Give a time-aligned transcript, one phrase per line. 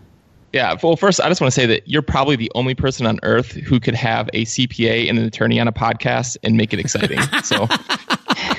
[0.54, 0.76] Yeah.
[0.82, 3.52] Well, first, I just want to say that you're probably the only person on earth
[3.52, 7.20] who could have a CPA and an attorney on a podcast and make it exciting.
[7.44, 7.68] so,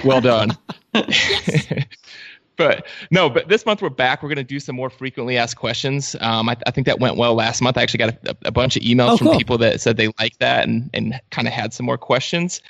[0.04, 0.56] well done.
[2.56, 4.22] but no, but this month we're back.
[4.22, 6.14] We're going to do some more frequently asked questions.
[6.20, 7.76] Um, I, I, think that went well last month.
[7.76, 9.38] I actually got a, a bunch of emails oh, from cool.
[9.38, 12.62] people that said they liked that and, and kind of had some more questions.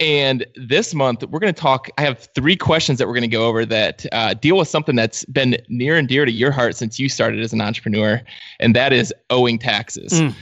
[0.00, 1.88] And this month, we're going to talk.
[1.98, 4.96] I have three questions that we're going to go over that uh, deal with something
[4.96, 8.20] that's been near and dear to your heart since you started as an entrepreneur,
[8.58, 10.12] and that is owing taxes.
[10.12, 10.34] Mm.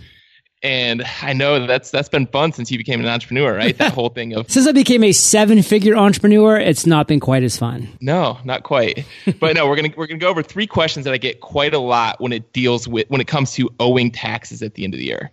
[0.63, 3.77] And I know that's that's been fun since you became an entrepreneur, right?
[3.77, 7.59] That whole thing of since I became a seven-figure entrepreneur, it's not been quite as
[7.59, 7.89] fun.
[8.01, 9.05] No, not quite.
[9.41, 11.81] but no, we're gonna we're gonna go over three questions that I get quite a
[11.81, 14.99] lot when it deals with when it comes to owing taxes at the end of
[14.99, 15.31] the year.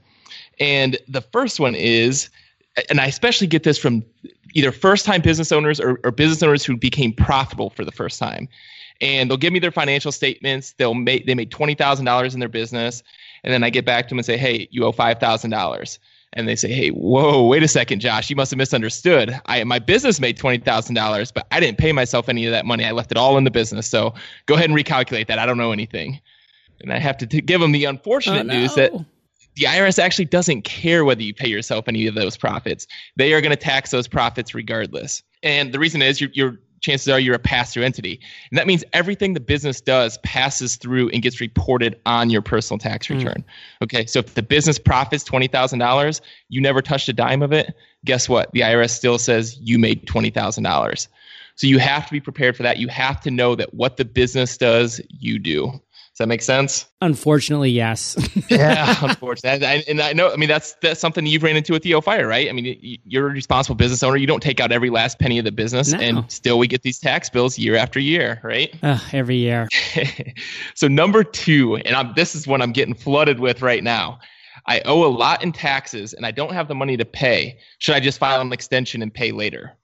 [0.59, 2.29] And the first one is
[2.89, 4.03] and I especially get this from
[4.53, 8.19] either first time business owners or, or, business owners who became profitable for the first
[8.19, 8.47] time.
[9.01, 10.73] And they'll give me their financial statements.
[10.73, 13.01] They'll make they made twenty thousand dollars in their business,
[13.43, 15.99] and then I get back to them and say, "Hey, you owe five thousand dollars."
[16.33, 19.39] And they say, "Hey, whoa, wait a second, Josh, you must have misunderstood.
[19.45, 22.65] I my business made twenty thousand dollars, but I didn't pay myself any of that
[22.65, 22.83] money.
[22.83, 23.87] I left it all in the business.
[23.87, 24.13] So
[24.47, 25.39] go ahead and recalculate that.
[25.39, 26.19] I don't know anything."
[26.81, 28.53] And I have to t- give them the unfortunate oh, no.
[28.53, 28.93] news that
[29.59, 32.87] the IRS actually doesn't care whether you pay yourself any of those profits.
[33.17, 35.21] They are going to tax those profits regardless.
[35.43, 38.21] And the reason is your chances are you're a pass through entity.
[38.49, 42.79] And that means everything the business does passes through and gets reported on your personal
[42.79, 43.15] tax hmm.
[43.15, 43.43] return.
[43.43, 43.83] Mm.
[43.83, 48.29] Okay, so if the business profits $20,000, you never touched a dime of it, guess
[48.29, 48.49] what?
[48.53, 51.07] The IRS still says you made $20,000.
[51.55, 52.77] So you have to be prepared for that.
[52.77, 55.81] You have to know that what the business does, you do
[56.19, 56.85] that make sense?
[57.01, 58.15] Unfortunately, yes.
[58.49, 60.31] yeah, unfortunately, and, and I know.
[60.31, 62.47] I mean, that's that's something you've ran into with EO Fire, right?
[62.47, 64.17] I mean, you're a responsible business owner.
[64.17, 65.99] You don't take out every last penny of the business, no.
[65.99, 68.73] and still we get these tax bills year after year, right?
[68.83, 69.67] Uh, every year.
[70.75, 74.19] so number two, and I'm, this is what I'm getting flooded with right now.
[74.65, 77.57] I owe a lot in taxes, and I don't have the money to pay.
[77.79, 79.78] Should I just file an extension and pay later?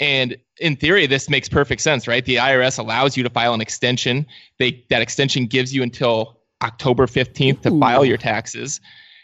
[0.00, 2.24] And in theory, this makes perfect sense, right?
[2.24, 4.26] The IRS allows you to file an extension.
[4.58, 7.80] They that extension gives you until October 15th to Ooh.
[7.80, 8.80] file your taxes.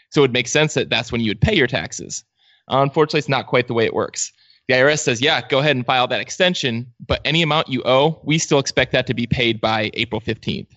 [0.09, 2.23] So it would make sense that that's when you would pay your taxes.
[2.67, 4.31] Unfortunately, it's not quite the way it works.
[4.67, 8.19] The IRS says, yeah, go ahead and file that extension, but any amount you owe,
[8.23, 10.67] we still expect that to be paid by April 15th.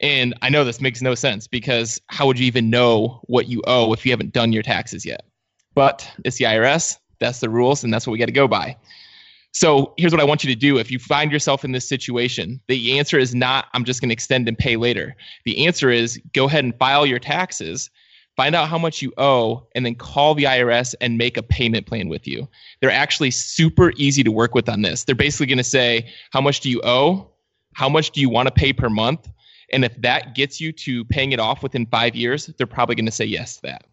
[0.00, 3.62] And I know this makes no sense because how would you even know what you
[3.66, 5.24] owe if you haven't done your taxes yet?
[5.74, 8.76] But it's the IRS, that's the rules, and that's what we got to go by.
[9.54, 10.78] So here's what I want you to do.
[10.78, 14.12] If you find yourself in this situation, the answer is not, I'm just going to
[14.12, 15.14] extend and pay later.
[15.44, 17.88] The answer is go ahead and file your taxes,
[18.36, 21.86] find out how much you owe, and then call the IRS and make a payment
[21.86, 22.48] plan with you.
[22.80, 25.04] They're actually super easy to work with on this.
[25.04, 27.30] They're basically going to say, how much do you owe?
[27.74, 29.28] How much do you want to pay per month?
[29.72, 33.06] And if that gets you to paying it off within five years, they're probably going
[33.06, 33.84] to say yes to that.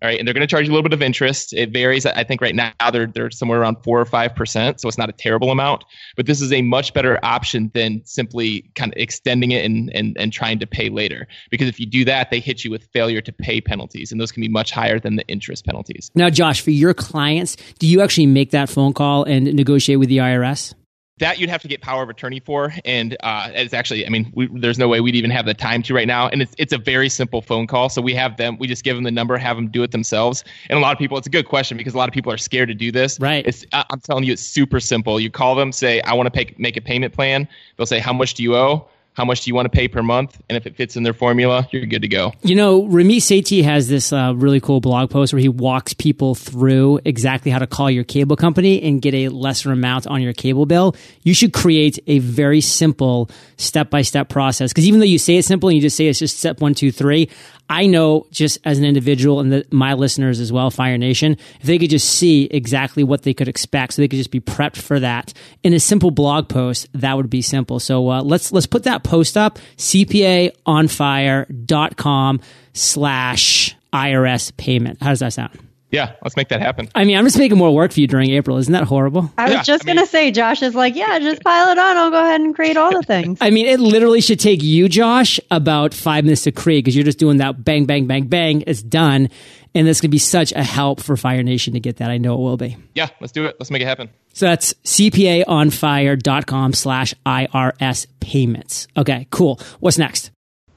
[0.00, 1.52] All right, and they're going to charge you a little bit of interest.
[1.52, 2.06] It varies.
[2.06, 5.08] I think right now they're they're somewhere around four or five percent, so it's not
[5.08, 5.84] a terrible amount.
[6.16, 10.16] But this is a much better option than simply kind of extending it and and
[10.16, 11.26] and trying to pay later.
[11.50, 14.30] Because if you do that, they hit you with failure to pay penalties, and those
[14.30, 16.10] can be much higher than the interest penalties.
[16.14, 20.08] Now, Josh, for your clients, do you actually make that phone call and negotiate with
[20.08, 20.74] the IRS?
[21.18, 22.72] That you'd have to get power of attorney for.
[22.84, 25.82] And uh, it's actually i mean we, there's no way we'd even have the time
[25.84, 26.28] to right now.
[26.28, 27.88] And it's, it's a very simple phone call.
[27.88, 30.44] So we have them we just give them the number have them do it themselves.
[30.68, 32.38] And a lot of people it's a good question because a lot of people are
[32.38, 33.18] scared to do this.
[33.20, 33.46] Right.
[33.46, 35.20] It's i'm telling you it's super simple.
[35.20, 37.48] You call them say i want to pay, make a payment plan.
[37.76, 38.88] They'll say how much do you owe
[39.18, 40.40] how much do you want to pay per month?
[40.48, 42.32] And if it fits in their formula, you're good to go.
[42.42, 46.36] You know, Ramit Sethi has this uh, really cool blog post where he walks people
[46.36, 50.32] through exactly how to call your cable company and get a lesser amount on your
[50.32, 50.94] cable bill.
[51.24, 54.72] You should create a very simple step by step process.
[54.72, 56.74] Because even though you say it's simple and you just say it's just step one,
[56.74, 57.28] two, three,
[57.68, 61.66] I know just as an individual and the, my listeners as well, Fire Nation, if
[61.66, 64.76] they could just see exactly what they could expect, so they could just be prepped
[64.76, 67.80] for that in a simple blog post, that would be simple.
[67.80, 72.40] So uh, let's let's put that post up: cpaonfire.com
[72.72, 75.02] slash IRS payment.
[75.02, 75.67] How does that sound?
[75.90, 76.88] Yeah, let's make that happen.
[76.94, 78.58] I mean, I'm just making more work for you during April.
[78.58, 79.32] Isn't that horrible?
[79.38, 81.78] I was Yeah, just I mean- gonna say, Josh is like, yeah, just pile it
[81.78, 81.96] on.
[81.96, 83.38] I'll go ahead and create all the things.
[83.40, 87.04] I mean, it literally should take you, Josh, about five minutes to create because you're
[87.06, 88.64] just doing that bang, bang, bang, bang.
[88.66, 89.30] It's done.
[89.74, 92.10] And this could be such a help for Fire Nation to get that.
[92.10, 92.76] I know it will be.
[92.94, 93.56] Yeah, let's do it.
[93.58, 94.10] Let's make it happen.
[94.32, 98.88] So that's cpaonfire.com slash IRS payments.
[98.96, 99.60] Okay, cool.
[99.80, 100.30] What's next?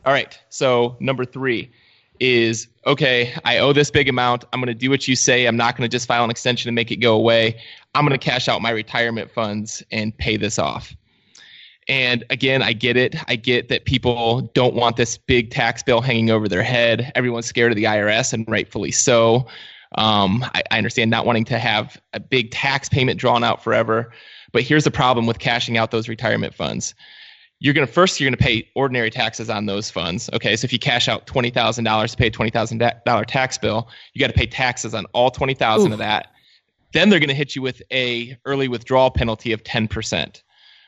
[0.06, 0.38] All right.
[0.50, 1.72] So number three
[2.22, 4.46] is okay, I owe this big amount.
[4.54, 5.48] I'm going to do what you say.
[5.48, 7.60] I'm not going to just file an extension and make it go away.
[7.96, 10.96] I'm going to cash out my retirement funds and pay this off.
[11.88, 13.16] And again, I get it.
[13.28, 17.12] I get that people don't want this big tax bill hanging over their head.
[17.16, 19.48] Everyone's scared of the IRS, and rightfully so.
[19.96, 24.14] Um, I, I understand not wanting to have a big tax payment drawn out forever.
[24.52, 26.94] But here's the problem with cashing out those retirement funds
[27.64, 30.32] you're going to first you're going to pay ordinary taxes on those funds.
[30.34, 33.24] Okay, so if you cash out twenty thousand dollars to pay a twenty thousand dollar
[33.24, 36.32] tax bill, you got to pay taxes on all twenty thousand of that.
[36.92, 40.42] Then they're going to hit you with a early withdrawal penalty of ten percent.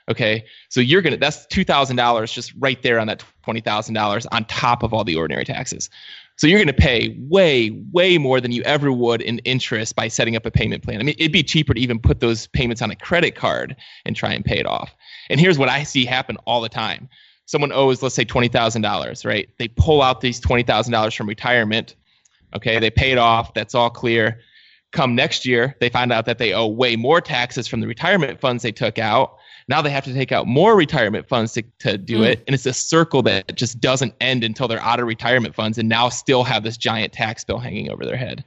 [0.10, 3.94] Okay, so you're gonna that's two thousand dollars just right there on that twenty thousand
[3.94, 5.92] dollars on top of all the ordinary taxes.
[6.38, 10.08] So you're going to pay way, way more than you ever would in interest by
[10.08, 11.00] setting up a payment plan.
[11.00, 13.76] I mean, it'd be cheaper to even put those payments on a credit card
[14.06, 14.96] and try and pay it off.
[15.30, 17.08] And here's what I see happen all the time.
[17.46, 19.50] Someone owes, let's say, $20,000, right?
[19.60, 21.96] They pull out these $20,000 from retirement.
[22.56, 23.54] Okay, they pay it off.
[23.54, 24.40] That's all clear.
[24.92, 28.40] Come next year, they find out that they owe way more taxes from the retirement
[28.40, 29.38] funds they took out.
[29.68, 32.28] Now they have to take out more retirement funds to, to do Mm.
[32.28, 32.44] it.
[32.48, 35.88] And it's a circle that just doesn't end until they're out of retirement funds and
[35.90, 38.44] now still have this giant tax bill hanging over their head.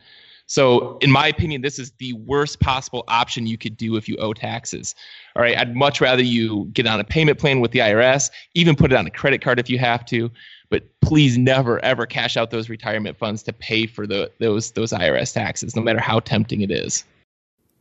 [0.48, 4.16] So, in my opinion, this is the worst possible option you could do if you
[4.18, 4.94] owe taxes.
[5.34, 8.76] All right, I'd much rather you get on a payment plan with the IRS, even
[8.76, 10.30] put it on a credit card if you have to,
[10.70, 14.92] but please never ever cash out those retirement funds to pay for the, those those
[14.92, 17.02] IRS taxes, no matter how tempting it is.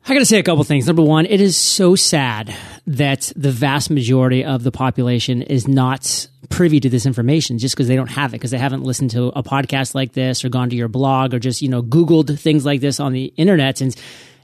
[0.07, 0.85] I got to say a couple things.
[0.85, 2.55] Number one, it is so sad
[2.85, 7.87] that the vast majority of the population is not privy to this information just because
[7.87, 10.69] they don't have it, because they haven't listened to a podcast like this or gone
[10.69, 13.81] to your blog or just, you know, Googled things like this on the internet.
[13.81, 13.95] And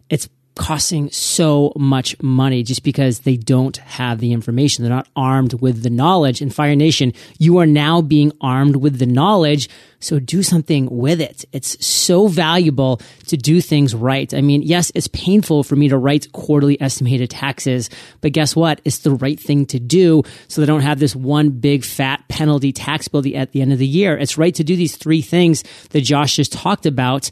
[0.09, 4.83] it's costing so much money just because they don't have the information.
[4.83, 6.41] They're not armed with the knowledge.
[6.41, 9.69] And Fire Nation, you are now being armed with the knowledge.
[9.99, 11.45] So do something with it.
[11.51, 14.33] It's so valuable to do things right.
[14.33, 17.89] I mean, yes, it's painful for me to write quarterly estimated taxes,
[18.19, 18.81] but guess what?
[18.83, 22.71] It's the right thing to do so they don't have this one big fat penalty
[22.71, 24.17] tax bill at the end of the year.
[24.17, 27.29] It's right to do these three things that Josh just talked about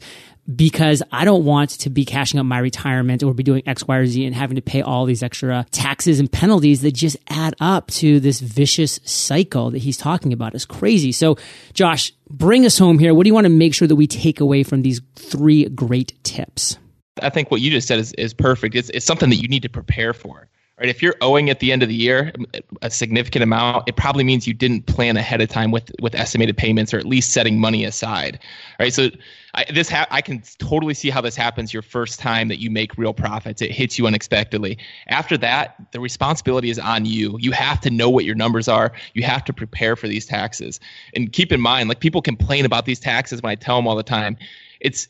[0.56, 3.96] because I don't want to be cashing up my retirement or be doing X, Y,
[3.96, 7.54] or Z and having to pay all these extra taxes and penalties that just add
[7.60, 10.54] up to this vicious cycle that he's talking about.
[10.54, 11.12] It's crazy.
[11.12, 11.36] So,
[11.72, 13.14] Josh, bring us home here.
[13.14, 16.12] What do you want to make sure that we take away from these three great
[16.24, 16.78] tips?
[17.22, 18.74] I think what you just said is, is perfect.
[18.74, 20.48] It's, it's something that you need to prepare for.
[20.78, 20.88] Right?
[20.88, 22.46] If you're owing at the end of the year um,
[22.80, 26.56] a significant amount, it probably means you didn't plan ahead of time with with estimated
[26.56, 28.38] payments or at least setting money aside.
[28.78, 28.92] Right?
[28.92, 29.10] So
[29.54, 32.70] I, this ha- I can totally see how this happens your first time that you
[32.70, 33.62] make real profits.
[33.62, 34.78] It hits you unexpectedly.
[35.08, 37.36] After that, the responsibility is on you.
[37.40, 38.92] You have to know what your numbers are.
[39.14, 40.80] You have to prepare for these taxes.
[41.14, 43.96] And keep in mind, like people complain about these taxes when I tell them all
[43.96, 44.36] the time.
[44.80, 45.08] It's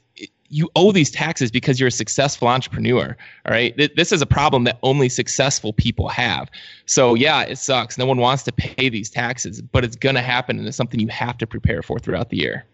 [0.51, 3.17] you owe these taxes because you're a successful entrepreneur.
[3.47, 3.75] All right.
[3.97, 6.51] This is a problem that only successful people have.
[6.87, 7.97] So, yeah, it sucks.
[7.97, 10.99] No one wants to pay these taxes, but it's going to happen and it's something
[10.99, 12.65] you have to prepare for throughout the year.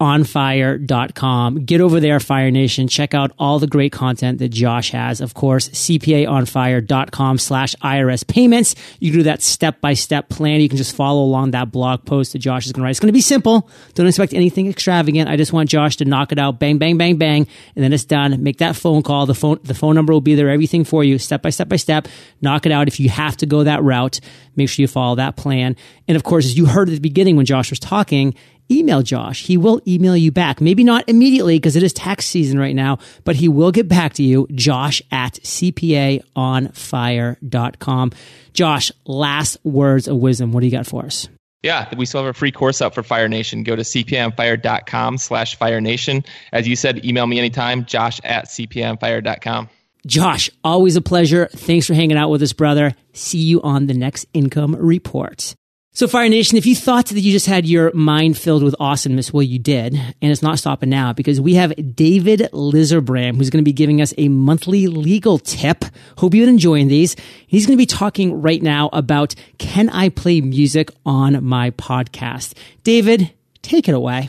[0.00, 1.64] cpaonfire.com.
[1.64, 2.88] Get over there, Fire Nation.
[2.88, 5.20] Check out all the great content that Josh has.
[5.20, 8.74] Of course, cpaonfire.com slash IRS payments.
[8.98, 10.60] You do that step by step plan.
[10.60, 12.90] You can just follow along that blog post that Josh is going to write.
[12.90, 13.68] It's going to be simple.
[13.94, 15.28] Don't expect anything extravagant.
[15.28, 16.58] I just want Josh to knock it out.
[16.58, 17.46] Bang, bang, bang, bang.
[17.76, 18.42] And then it's done.
[18.42, 19.26] Make that phone call.
[19.26, 20.48] The phone, the phone number will be there.
[20.48, 22.08] Everything for you step by step by step.
[22.40, 22.88] Knock it out.
[22.88, 24.20] If you have to go that route,
[24.56, 25.76] make sure you follow that plan.
[26.08, 28.34] And of course, as you heard at the beginning when Josh was talking,
[28.70, 29.44] email Josh.
[29.46, 30.60] He will email you back.
[30.60, 34.14] Maybe not immediately because it is tax season right now, but he will get back
[34.14, 38.12] to you, josh at cpaonfire.com.
[38.52, 40.52] Josh, last words of wisdom.
[40.52, 41.28] What do you got for us?
[41.62, 43.64] Yeah, we still have a free course up for Fire Nation.
[43.64, 46.24] Go to cpaonfire.com slash Fire Nation.
[46.52, 49.68] As you said, email me anytime, josh at cpaonfire.com.
[50.06, 51.48] Josh, always a pleasure.
[51.52, 52.94] Thanks for hanging out with us, brother.
[53.12, 55.54] See you on the next income report.
[55.92, 59.32] So, Fire Nation, if you thought that you just had your mind filled with awesomeness,
[59.32, 59.94] well, you did.
[59.94, 64.00] And it's not stopping now because we have David Lizerbram, who's going to be giving
[64.00, 65.84] us a monthly legal tip.
[66.16, 67.16] Hope you've been enjoying these.
[67.48, 72.54] He's going to be talking right now about can I play music on my podcast?
[72.84, 73.32] David,
[73.62, 74.28] take it away.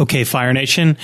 [0.00, 0.96] Okay, Fire Nation.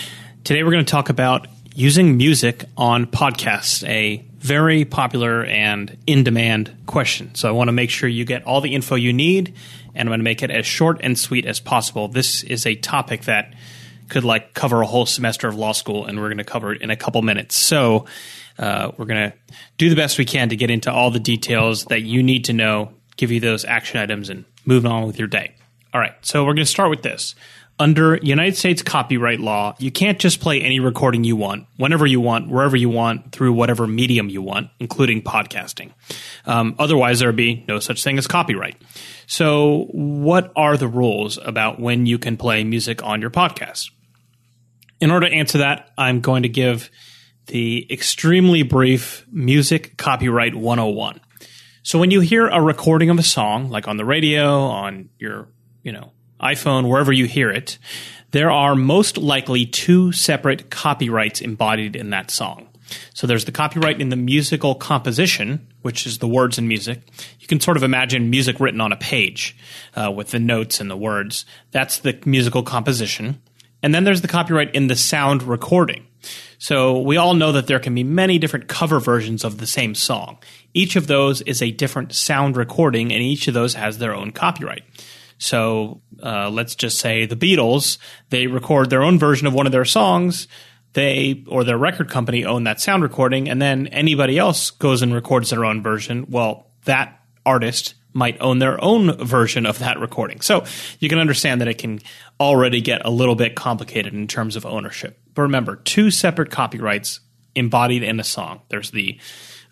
[0.44, 6.22] Today we're going to talk about using music on podcasts, a very popular and in
[6.22, 7.34] demand question.
[7.34, 9.54] So I want to make sure you get all the info you need,
[9.92, 12.06] and I'm going to make it as short and sweet as possible.
[12.06, 13.54] This is a topic that
[14.08, 16.80] could like cover a whole semester of law school, and we're going to cover it
[16.80, 17.56] in a couple minutes.
[17.56, 18.06] So
[18.56, 19.36] uh, we're going to
[19.78, 22.52] do the best we can to get into all the details that you need to
[22.52, 25.54] know, give you those action items, and move on with your day.
[25.92, 27.34] All right, so we're going to start with this
[27.78, 32.20] under United States copyright law, you can't just play any recording you want, whenever you
[32.20, 35.92] want, wherever you want, through whatever medium you want, including podcasting.
[36.46, 38.80] Um, otherwise, there would be no such thing as copyright.
[39.26, 43.90] So, what are the rules about when you can play music on your podcast?
[45.00, 46.90] In order to answer that, I'm going to give
[47.48, 51.20] the extremely brief Music Copyright 101.
[51.82, 55.48] So, when you hear a recording of a song, like on the radio, on your,
[55.82, 57.78] you know, iPhone, wherever you hear it,
[58.32, 62.68] there are most likely two separate copyrights embodied in that song.
[63.14, 67.00] So there's the copyright in the musical composition, which is the words and music.
[67.40, 69.56] You can sort of imagine music written on a page
[69.94, 71.44] uh, with the notes and the words.
[71.72, 73.40] That's the musical composition.
[73.82, 76.06] And then there's the copyright in the sound recording.
[76.58, 79.94] So we all know that there can be many different cover versions of the same
[79.94, 80.38] song.
[80.74, 84.32] Each of those is a different sound recording, and each of those has their own
[84.32, 84.82] copyright.
[85.38, 87.98] So uh, let's just say the Beatles,
[88.30, 90.48] they record their own version of one of their songs.
[90.94, 95.12] They or their record company own that sound recording, and then anybody else goes and
[95.12, 96.26] records their own version.
[96.30, 100.40] Well, that artist might own their own version of that recording.
[100.40, 100.64] So
[101.00, 102.00] you can understand that it can
[102.40, 105.20] already get a little bit complicated in terms of ownership.
[105.34, 107.20] But remember, two separate copyrights
[107.54, 108.62] embodied in a song.
[108.70, 109.20] There's the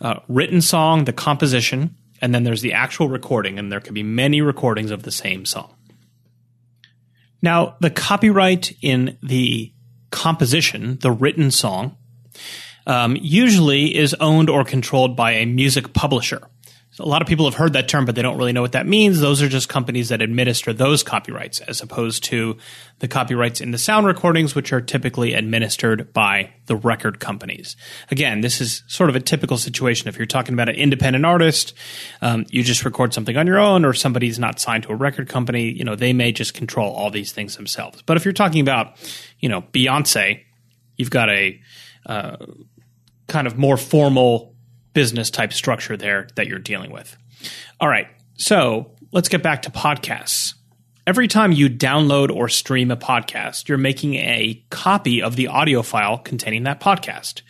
[0.01, 4.03] uh, written song, the composition, and then there's the actual recording, and there can be
[4.03, 5.75] many recordings of the same song.
[7.43, 9.75] Now, the copyright in the
[10.11, 11.99] composition, the written song,
[12.87, 16.49] um, usually is owned or controlled by a music publisher.
[17.01, 18.87] A lot of people have heard that term, but they don't really know what that
[18.87, 19.19] means.
[19.19, 22.57] Those are just companies that administer those copyrights, as opposed to
[23.01, 27.77] the copyrights in the sound recordings, which are typically administered by the record companies.
[28.13, 30.09] Again, this is sort of a typical situation.
[30.09, 31.75] If you're talking about an independent artist,
[32.23, 35.29] um, you just record something on your own, or somebody's not signed to a record
[35.29, 38.03] company, you know, they may just control all these things themselves.
[38.03, 38.97] But if you're talking about,
[39.41, 40.45] you know, Beyonce,
[40.97, 41.61] you've got a
[42.07, 42.37] uh,
[43.27, 44.54] kind of more formal
[44.95, 47.17] business type structure there that you're dealing with.
[47.81, 48.09] All right.
[48.37, 50.55] So let's get back to podcasts.
[51.07, 55.83] Every time you download or stream a podcast, you're making a copy of the audio
[55.83, 57.43] file containing that podcast.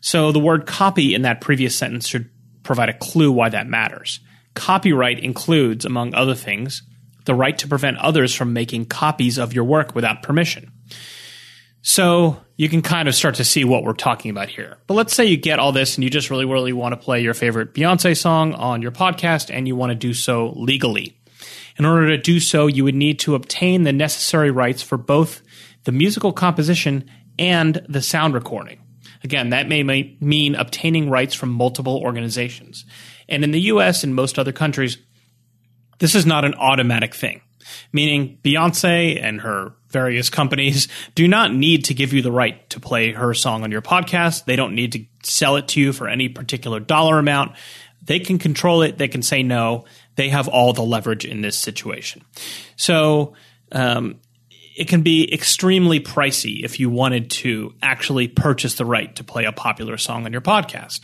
[0.00, 2.30] So the word copy in that previous sentence should
[2.62, 4.20] provide a clue why that matters.
[4.54, 6.82] Copyright includes, among other things,
[7.24, 10.72] the right to prevent others from making copies of your work without permission.
[11.82, 14.78] So you can kind of start to see what we're talking about here.
[14.86, 17.20] But let's say you get all this and you just really, really want to play
[17.20, 21.18] your favorite Beyonce song on your podcast and you want to do so legally.
[21.76, 25.42] In order to do so, you would need to obtain the necessary rights for both
[25.82, 28.80] the musical composition and the sound recording.
[29.24, 29.82] Again, that may
[30.20, 32.84] mean obtaining rights from multiple organizations.
[33.28, 34.98] And in the US and most other countries,
[35.98, 37.40] this is not an automatic thing
[37.92, 42.80] meaning Beyonce and her various companies do not need to give you the right to
[42.80, 44.44] play her song on your podcast.
[44.44, 47.52] They don't need to sell it to you for any particular dollar amount.
[48.04, 48.98] They can control it.
[48.98, 49.84] They can say no.
[50.16, 52.24] They have all the leverage in this situation.
[52.76, 53.34] So,
[53.70, 54.20] um,
[54.74, 59.44] it can be extremely pricey if you wanted to actually purchase the right to play
[59.44, 61.00] a popular song on your podcast.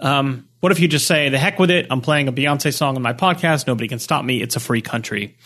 [0.00, 2.96] Um, what if you just say, the heck with it, I'm playing a Beyonce song
[2.96, 5.36] on my podcast, nobody can stop me, it's a free country?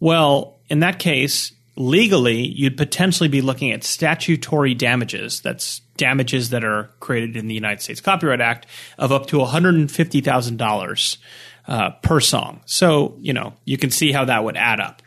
[0.00, 5.40] Well, in that case, legally, you'd potentially be looking at statutory damages.
[5.40, 8.66] That's damages that are created in the United States Copyright Act
[8.98, 11.16] of up to $150,000
[11.68, 12.60] uh, per song.
[12.66, 15.02] So, you know, you can see how that would add up.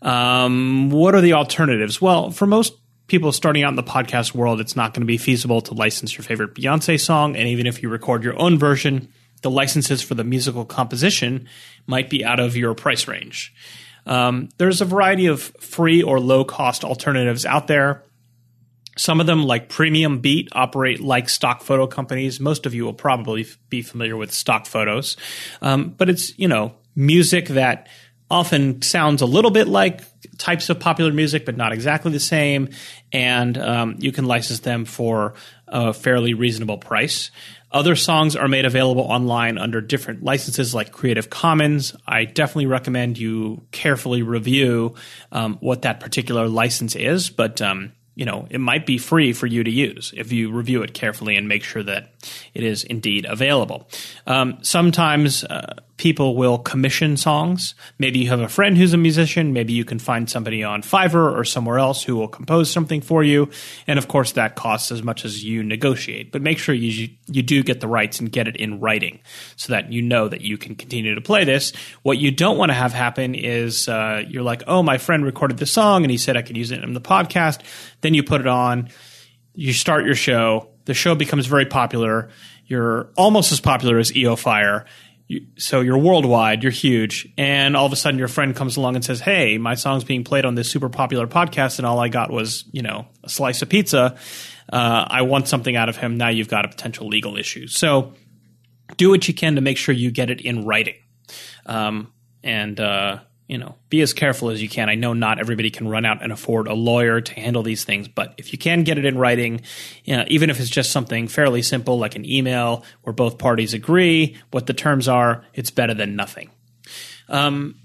[0.00, 2.00] Um, what are the alternatives?
[2.00, 2.74] Well, for most
[3.08, 6.16] people starting out in the podcast world, it's not going to be feasible to license
[6.16, 7.36] your favorite Beyonce song.
[7.36, 9.12] And even if you record your own version,
[9.42, 11.48] the licenses for the musical composition
[11.86, 13.54] might be out of your price range.
[14.08, 18.02] Um, there's a variety of free or low cost alternatives out there.
[18.96, 22.40] Some of them, like Premium Beat, operate like stock photo companies.
[22.40, 25.16] Most of you will probably be familiar with stock photos,
[25.62, 27.86] um, but it's you know music that
[28.30, 30.02] often sounds a little bit like
[30.36, 32.70] types of popular music, but not exactly the same.
[33.12, 35.34] And um, you can license them for
[35.66, 37.30] a fairly reasonable price.
[37.70, 41.94] Other songs are made available online under different licenses like Creative Commons.
[42.06, 44.94] I definitely recommend you carefully review
[45.32, 49.46] um, what that particular license is, but um, you know, it might be free for
[49.46, 52.14] you to use if you review it carefully and make sure that
[52.52, 53.88] it is indeed available.
[54.26, 57.74] Um, sometimes uh, people will commission songs.
[57.98, 59.52] Maybe you have a friend who's a musician.
[59.52, 63.22] Maybe you can find somebody on Fiverr or somewhere else who will compose something for
[63.22, 63.50] you.
[63.86, 66.32] And of course, that costs as much as you negotiate.
[66.32, 69.20] But make sure you you do get the rights and get it in writing
[69.56, 71.72] so that you know that you can continue to play this.
[72.02, 75.58] What you don't want to have happen is uh, you're like, oh, my friend recorded
[75.58, 77.60] this song and he said I could use it in the podcast.
[78.00, 78.88] Then you put it on.
[79.54, 82.30] You start your show the show becomes very popular.
[82.64, 84.86] You're almost as popular as EO Fire.
[85.28, 88.96] You, so you're worldwide, you're huge, and all of a sudden your friend comes along
[88.96, 92.08] and says, "Hey, my song's being played on this super popular podcast, and all I
[92.08, 94.16] got was, you know, a slice of pizza.
[94.72, 96.16] Uh, I want something out of him.
[96.16, 97.66] Now you've got a potential legal issue.
[97.66, 98.14] So
[98.96, 100.96] do what you can to make sure you get it in writing,
[101.66, 102.10] um,
[102.42, 104.90] and uh, you know, be as careful as you can.
[104.90, 108.06] I know not everybody can run out and afford a lawyer to handle these things,
[108.06, 109.62] but if you can get it in writing,
[110.04, 113.72] you know, even if it's just something fairly simple like an email where both parties
[113.72, 116.50] agree what the terms are, it's better than nothing.
[117.30, 117.76] Um,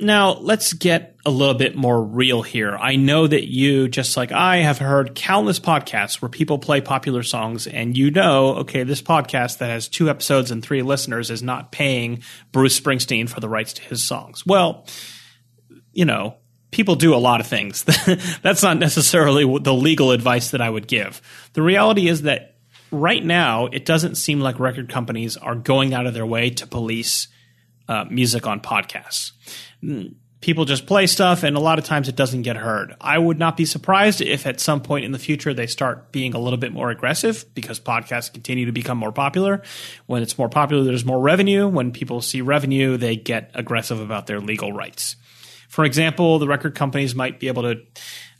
[0.00, 2.76] now, let's get a little bit more real here.
[2.76, 7.22] I know that you, just like I, have heard countless podcasts where people play popular
[7.22, 11.42] songs, and you know, okay, this podcast that has two episodes and three listeners is
[11.42, 14.46] not paying Bruce Springsteen for the rights to his songs.
[14.46, 14.86] Well,
[15.92, 16.36] you know,
[16.70, 17.84] people do a lot of things.
[18.42, 21.20] That's not necessarily the legal advice that I would give.
[21.54, 22.56] The reality is that
[22.90, 26.66] right now, it doesn't seem like record companies are going out of their way to
[26.66, 27.28] police
[27.88, 29.32] uh, music on podcasts
[30.40, 32.94] people just play stuff and a lot of times it doesn't get heard.
[33.00, 36.34] I would not be surprised if at some point in the future they start being
[36.34, 39.62] a little bit more aggressive because podcasts continue to become more popular.
[40.06, 41.66] When it's more popular, there's more revenue.
[41.66, 45.16] When people see revenue, they get aggressive about their legal rights.
[45.68, 47.80] For example, the record companies might be able to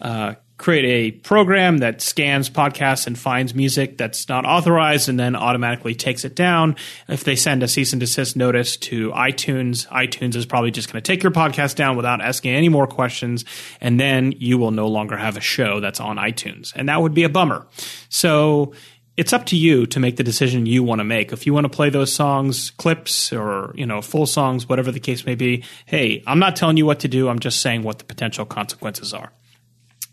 [0.01, 5.37] uh, create a program that scans podcasts and finds music that's not authorized and then
[5.37, 6.77] automatically takes it down.
[7.09, 11.01] If they send a cease and desist notice to iTunes, iTunes is probably just going
[11.01, 13.45] to take your podcast down without asking any more questions.
[13.81, 16.73] And then you will no longer have a show that's on iTunes.
[16.75, 17.67] And that would be a bummer.
[18.09, 18.75] So
[19.17, 21.33] it's up to you to make the decision you want to make.
[21.33, 25.01] If you want to play those songs, clips or, you know, full songs, whatever the
[25.01, 27.29] case may be, hey, I'm not telling you what to do.
[27.29, 29.33] I'm just saying what the potential consequences are.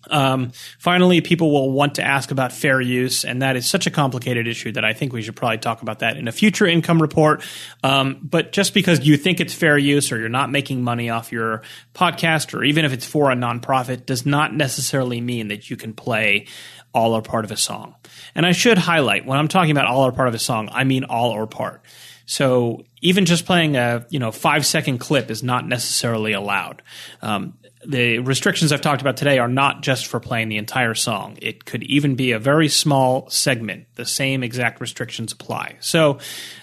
[0.09, 3.91] Um, finally, people will want to ask about fair use, and that is such a
[3.91, 7.01] complicated issue that I think we should probably talk about that in a future income
[7.01, 7.43] report.
[7.83, 11.31] Um, but just because you think it's fair use or you're not making money off
[11.31, 11.61] your
[11.93, 15.93] podcast, or even if it's for a nonprofit, does not necessarily mean that you can
[15.93, 16.47] play
[16.93, 17.95] all or part of a song.
[18.35, 20.85] And I should highlight when I'm talking about all or part of a song, I
[20.85, 21.81] mean all or part.
[22.25, 26.81] So even just playing a you know five second clip is not necessarily allowed.
[27.21, 27.57] Um,
[27.87, 31.37] the restrictions I've talked about today are not just for playing the entire song.
[31.41, 33.87] It could even be a very small segment.
[33.95, 35.77] The same exact restrictions apply.
[35.79, 36.19] So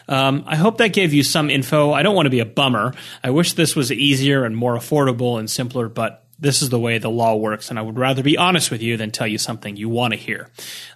[0.08, 1.92] um, I hope that gave you some info.
[1.92, 2.94] I don't want to be a bummer.
[3.22, 6.98] I wish this was easier and more affordable and simpler, but this is the way
[6.98, 9.76] the law works, and I would rather be honest with you than tell you something
[9.76, 10.48] you want to hear.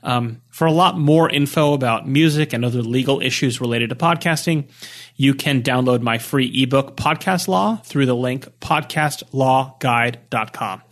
[0.03, 4.69] Um, for a lot more info about music and other legal issues related to podcasting,
[5.17, 10.83] you can download my free ebook, Podcast Law, through the link podcastlawguide.com.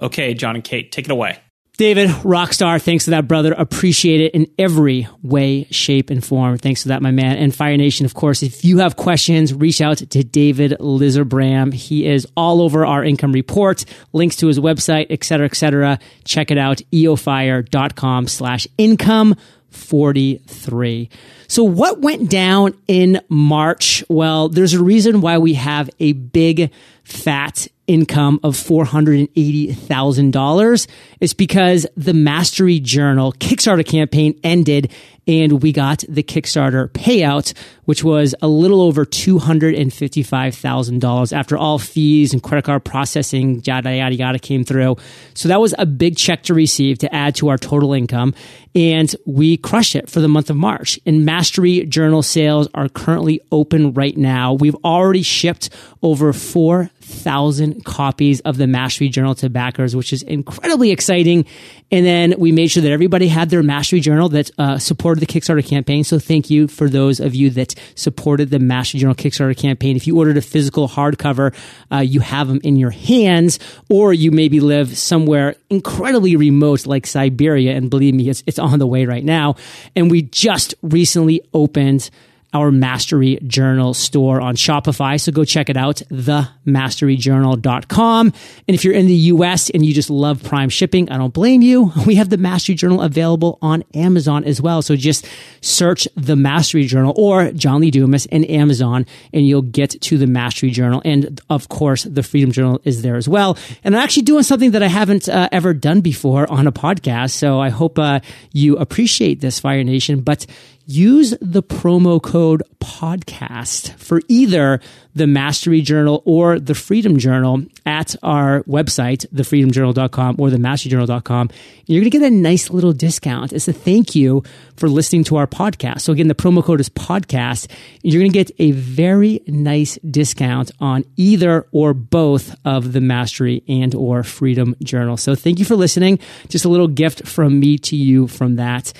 [0.00, 1.38] Okay, John and Kate, take it away.
[1.78, 2.82] David, rockstar.
[2.82, 3.54] Thanks to that, brother.
[3.54, 6.58] Appreciate it in every way, shape, and form.
[6.58, 7.38] Thanks for that, my man.
[7.38, 11.72] And Fire Nation, of course, if you have questions, reach out to David Lizerbram.
[11.72, 15.98] He is all over our income report, links to his website, et cetera, et cetera.
[16.24, 19.34] Check it out, eofire.com slash income
[19.72, 21.08] 43.
[21.48, 24.04] So what went down in March?
[24.08, 26.70] Well, there's a reason why we have a big
[27.04, 30.86] fat income of $480,000.
[31.20, 34.90] It's because the Mastery Journal Kickstarter campaign ended
[35.26, 37.52] and we got the Kickstarter payout,
[37.84, 44.14] which was a little over $255,000 after all fees and credit card processing, yada, yada,
[44.14, 44.96] yada came through.
[45.34, 48.34] So that was a big check to receive to add to our total income.
[48.74, 50.98] And we crushed it for the month of March.
[51.04, 54.54] And Mastery Journal sales are currently open right now.
[54.54, 55.70] We've already shipped
[56.02, 61.44] over 4,000 copies of the Mastery Journal to backers, which is incredibly exciting.
[61.92, 65.26] And then we made sure that everybody had their Mastery Journal that uh, supported the
[65.26, 66.04] Kickstarter campaign.
[66.04, 69.94] So thank you for those of you that supported the Mastery Journal Kickstarter campaign.
[69.94, 71.54] If you ordered a physical hardcover,
[71.92, 73.58] uh, you have them in your hands,
[73.90, 77.76] or you maybe live somewhere incredibly remote like Siberia.
[77.76, 79.56] And believe me, it's, it's on the way right now.
[79.94, 82.08] And we just recently opened
[82.52, 85.20] our Mastery Journal store on Shopify.
[85.20, 88.26] So go check it out, themasteryjournal.com.
[88.26, 91.62] And if you're in the US and you just love Prime shipping, I don't blame
[91.62, 91.92] you.
[92.12, 94.82] We have the Mastery Journal available on Amazon as well.
[94.82, 95.26] So just
[95.62, 100.26] search the Mastery Journal or John Lee Dumas in Amazon and you'll get to the
[100.26, 101.00] Mastery Journal.
[101.04, 103.56] And of course, the Freedom Journal is there as well.
[103.82, 107.30] And I'm actually doing something that I haven't uh, ever done before on a podcast.
[107.30, 108.20] So I hope uh,
[108.52, 110.20] you appreciate this, Fire Nation.
[110.20, 110.44] But
[110.86, 114.80] use the promo code podcast for either
[115.14, 121.48] the Mastery Journal or the Freedom Journal at our website, thefreedomjournal.com or themasteryjournal.com.
[121.50, 123.52] And you're going to get a nice little discount.
[123.52, 124.42] It's a thank you
[124.76, 126.00] for listening to our podcast.
[126.00, 127.70] So again, the promo code is podcast.
[128.02, 133.62] You're going to get a very nice discount on either or both of the Mastery
[133.68, 135.16] and or Freedom Journal.
[135.16, 136.18] So thank you for listening.
[136.48, 138.92] Just a little gift from me to you from that.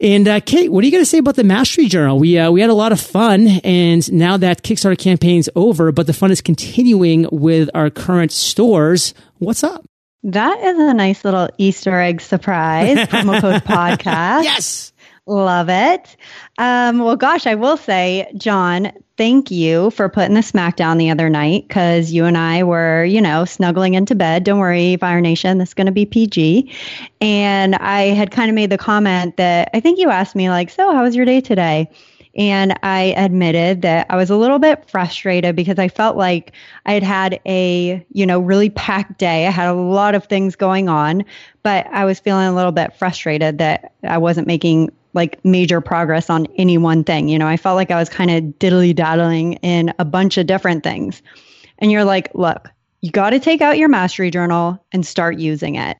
[0.00, 2.18] And uh, Kate, what are you going to say about the Mastery Journal?
[2.18, 6.06] We uh, we had a lot of fun, and now that Kickstarter campaign's over, but
[6.06, 9.12] the fun is continuing with our current stores.
[9.38, 9.84] What's up?
[10.22, 12.96] That is a nice little Easter egg surprise.
[13.08, 14.44] Promo code podcast.
[14.44, 14.89] Yes.
[15.30, 16.16] Love it.
[16.58, 21.08] Um, well, gosh, I will say, John, thank you for putting the smack down the
[21.08, 24.42] other night because you and I were, you know, snuggling into bed.
[24.42, 26.74] Don't worry, Fire Nation, this is going to be PG.
[27.20, 30.68] And I had kind of made the comment that I think you asked me, like,
[30.68, 31.88] so how was your day today?
[32.34, 36.50] And I admitted that I was a little bit frustrated because I felt like
[36.86, 39.46] I had had a, you know, really packed day.
[39.46, 41.24] I had a lot of things going on,
[41.62, 46.30] but I was feeling a little bit frustrated that I wasn't making like major progress
[46.30, 47.28] on any one thing.
[47.28, 50.46] You know, I felt like I was kind of diddly daddling in a bunch of
[50.46, 51.22] different things.
[51.78, 52.68] And you're like, look,
[53.00, 55.96] you got to take out your mastery journal and start using it.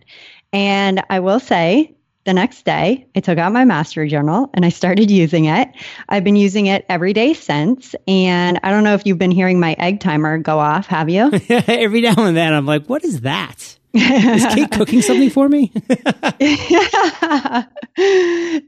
[0.52, 1.94] And I will say,
[2.24, 5.68] the next day, I took out my mastery journal and I started using it.
[6.08, 7.94] I've been using it every day since.
[8.06, 11.30] And I don't know if you've been hearing my egg timer go off, have you?
[11.48, 13.78] Every now and then, I'm like, what is that?
[13.92, 15.72] Is Kate cooking something for me?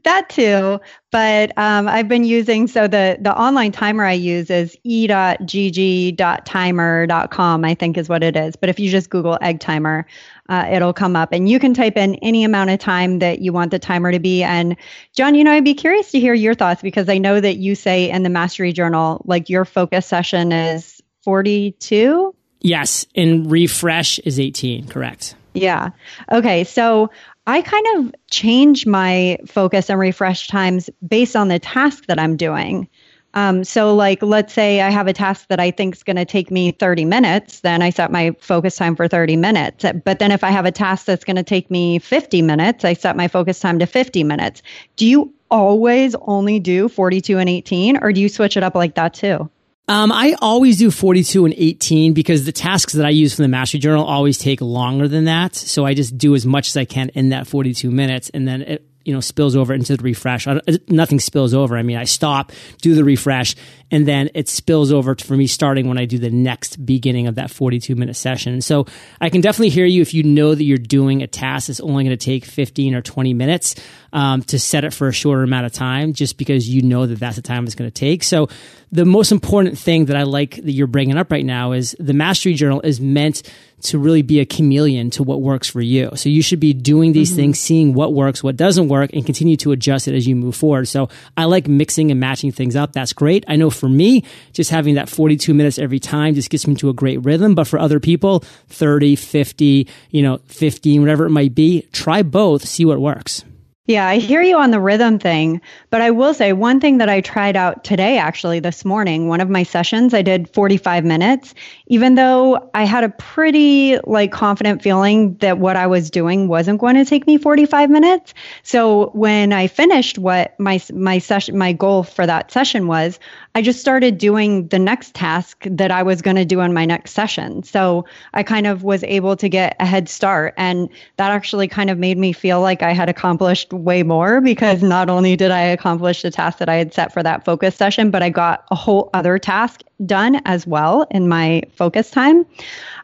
[0.03, 0.79] that too.
[1.11, 7.65] But um, I've been using so the the online timer I use is e.ggtimer.com.
[7.65, 8.57] I think is what it is.
[8.57, 10.05] But if you just Google egg timer,
[10.49, 13.53] uh, it'll come up, and you can type in any amount of time that you
[13.53, 14.43] want the timer to be.
[14.43, 14.75] And
[15.13, 17.75] John, you know, I'd be curious to hear your thoughts because I know that you
[17.75, 22.35] say in the Mastery Journal, like your focus session is forty two.
[22.63, 25.35] Yes, and refresh is 18, correct.
[25.53, 25.89] Yeah.
[26.31, 27.11] Okay, so
[27.45, 32.37] I kind of change my focus and refresh times based on the task that I'm
[32.37, 32.87] doing.
[33.35, 36.25] Um, so, like, let's say I have a task that I think is going to
[36.25, 39.85] take me 30 minutes, then I set my focus time for 30 minutes.
[40.05, 42.93] But then if I have a task that's going to take me 50 minutes, I
[42.93, 44.61] set my focus time to 50 minutes.
[44.97, 48.95] Do you always only do 42 and 18, or do you switch it up like
[48.95, 49.49] that too?
[49.87, 53.49] Um, I always do 42 and 18 because the tasks that I use from the
[53.49, 55.55] Mastery Journal always take longer than that.
[55.55, 58.61] So I just do as much as I can in that 42 minutes and then
[58.61, 60.47] it, you know, spills over into the refresh.
[60.87, 61.77] nothing spills over.
[61.77, 63.55] I mean, I stop, do the refresh,
[63.93, 67.35] and then it spills over for me starting when I do the next beginning of
[67.35, 68.59] that 42 minute session.
[68.59, 68.87] So
[69.21, 72.03] I can definitely hear you if you know that you're doing a task that's only
[72.03, 73.75] going to take 15 or 20 minutes
[74.11, 77.19] um, to set it for a shorter amount of time, just because you know that
[77.19, 78.23] that's the time it's going to take.
[78.23, 78.49] So
[78.91, 82.13] the most important thing that I like that you're bringing up right now is the
[82.13, 83.43] Mastery Journal is meant
[83.83, 86.09] to really be a chameleon to what works for you.
[86.15, 87.35] So you should be doing these mm-hmm.
[87.37, 90.55] things, seeing what works, what doesn't work, and continue to adjust it as you move
[90.55, 90.87] forward.
[90.87, 92.93] So I like mixing and matching things up.
[92.93, 93.43] That's great.
[93.47, 96.87] I know for me, just having that 42 minutes every time just gets me to
[96.87, 97.53] a great rhythm.
[97.53, 102.65] But for other people, 30, 50, you know, 15, whatever it might be, try both,
[102.65, 103.43] see what works.
[103.85, 107.09] Yeah, I hear you on the rhythm thing, but I will say one thing that
[107.09, 111.53] I tried out today, actually, this morning, one of my sessions, I did 45 minutes,
[111.87, 116.79] even though I had a pretty like confident feeling that what I was doing wasn't
[116.79, 118.33] going to take me 45 minutes.
[118.63, 123.19] So when I finished what my, my session, my goal for that session was,
[123.55, 126.85] I just started doing the next task that I was going to do in my
[126.85, 127.61] next session.
[127.61, 130.55] So I kind of was able to get a head start.
[130.57, 134.81] And that actually kind of made me feel like I had accomplished way more because
[134.81, 138.09] not only did I accomplish the task that I had set for that focus session,
[138.09, 142.45] but I got a whole other task done as well in my focus time.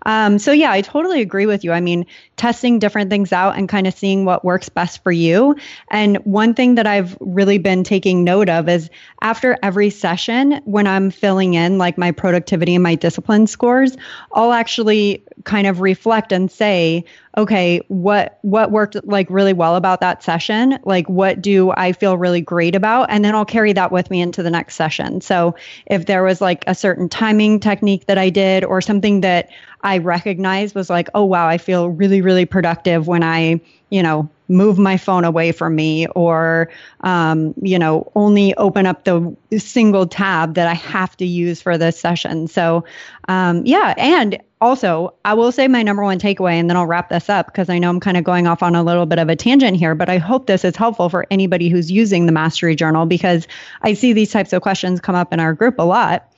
[0.05, 1.71] Um, so, yeah, I totally agree with you.
[1.71, 2.05] I mean,
[2.37, 5.55] testing different things out and kind of seeing what works best for you.
[5.91, 8.89] And one thing that I've really been taking note of is
[9.21, 13.95] after every session, when I'm filling in like my productivity and my discipline scores,
[14.33, 17.05] I'll actually kind of reflect and say,
[17.37, 20.79] okay, what what worked like really well about that session?
[20.83, 23.09] Like what do I feel really great about?
[23.09, 25.21] And then I'll carry that with me into the next session.
[25.21, 29.49] So if there was like a certain timing technique that I did or something that
[29.81, 34.29] I recognized was like, oh wow, I feel really, really productive when I, you know,
[34.49, 36.69] move my phone away from me or
[37.01, 41.77] um, you know only open up the single tab that i have to use for
[41.77, 42.47] this session.
[42.47, 42.83] So
[43.27, 47.09] um, yeah and also i will say my number one takeaway and then i'll wrap
[47.09, 49.29] this up because i know i'm kind of going off on a little bit of
[49.29, 52.75] a tangent here but i hope this is helpful for anybody who's using the mastery
[52.75, 53.47] journal because
[53.83, 56.29] i see these types of questions come up in our group a lot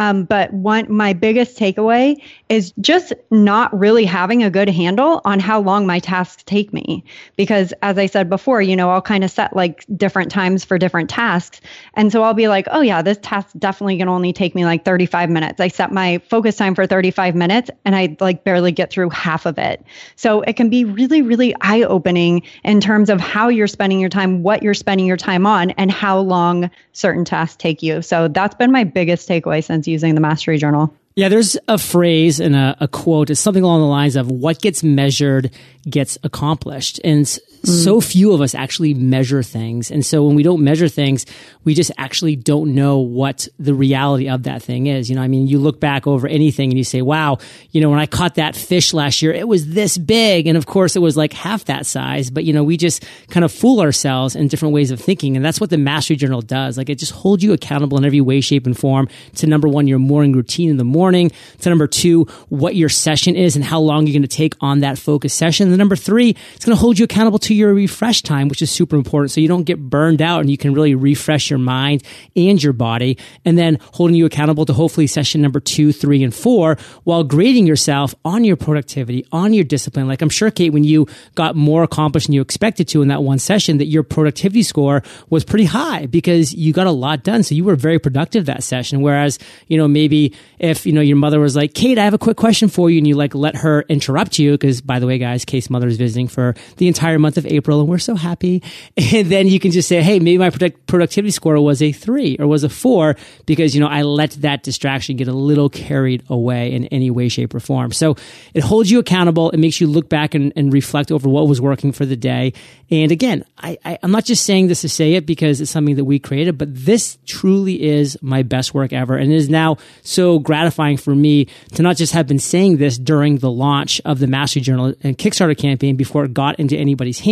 [0.00, 2.16] um, but one, my biggest takeaway
[2.48, 7.04] is just not really having a good handle on how long my tasks take me.
[7.36, 10.78] Because as I said before, you know, I'll kind of set like different times for
[10.78, 11.60] different tasks.
[11.92, 14.86] And so I'll be like, oh yeah, this task definitely can only take me like
[14.86, 15.60] 35 minutes.
[15.60, 19.44] I set my focus time for 35 minutes and I like barely get through half
[19.44, 19.84] of it.
[20.16, 24.08] So it can be really, really eye opening in terms of how you're spending your
[24.08, 28.00] time, what you're spending your time on, and how long certain tasks take you.
[28.00, 30.94] So that's been my biggest takeaway since using the Mastery Journal.
[31.16, 33.30] Yeah, there's a phrase and a, a, quote.
[33.30, 35.50] It's something along the lines of what gets measured
[35.88, 37.00] gets accomplished.
[37.04, 37.26] And
[37.62, 39.90] so few of us actually measure things.
[39.90, 41.26] And so when we don't measure things,
[41.64, 45.10] we just actually don't know what the reality of that thing is.
[45.10, 47.38] You know, I mean, you look back over anything and you say, wow,
[47.70, 50.46] you know, when I caught that fish last year, it was this big.
[50.46, 52.30] And of course, it was like half that size.
[52.30, 55.36] But, you know, we just kind of fool ourselves in different ways of thinking.
[55.36, 56.78] And that's what the Mastery Journal does.
[56.78, 59.86] Like it just holds you accountable in every way, shape, and form to number one,
[59.86, 63.80] your morning routine in the morning, to number two, what your session is and how
[63.80, 65.68] long you're going to take on that focus session.
[65.68, 68.70] And number three, it's going to hold you accountable to your refresh time, which is
[68.70, 69.30] super important.
[69.30, 72.02] So you don't get burned out and you can really refresh your mind
[72.36, 73.18] and your body.
[73.44, 77.66] And then holding you accountable to hopefully session number two, three, and four while grading
[77.66, 80.08] yourself on your productivity, on your discipline.
[80.08, 83.22] Like I'm sure, Kate, when you got more accomplished than you expected to in that
[83.22, 87.42] one session, that your productivity score was pretty high because you got a lot done.
[87.42, 89.00] So you were very productive that session.
[89.00, 92.18] Whereas, you know, maybe if, you know, your mother was like, Kate, I have a
[92.18, 92.98] quick question for you.
[92.98, 94.56] And you like let her interrupt you.
[94.58, 97.80] Cause by the way, guys, Kate's mother is visiting for the entire month of April
[97.80, 98.62] and we're so happy.
[99.12, 102.36] And then you can just say, Hey, maybe my product- productivity score was a three
[102.38, 106.22] or was a four because, you know, I let that distraction get a little carried
[106.28, 107.92] away in any way, shape or form.
[107.92, 108.16] So
[108.54, 109.50] it holds you accountable.
[109.50, 112.52] It makes you look back and, and reflect over what was working for the day.
[112.90, 115.94] And again, I, I, I'm not just saying this to say it because it's something
[115.96, 119.16] that we created, but this truly is my best work ever.
[119.16, 122.98] And it is now so gratifying for me to not just have been saying this
[122.98, 127.20] during the launch of the Mastery Journal and Kickstarter campaign before it got into anybody's
[127.20, 127.29] hands,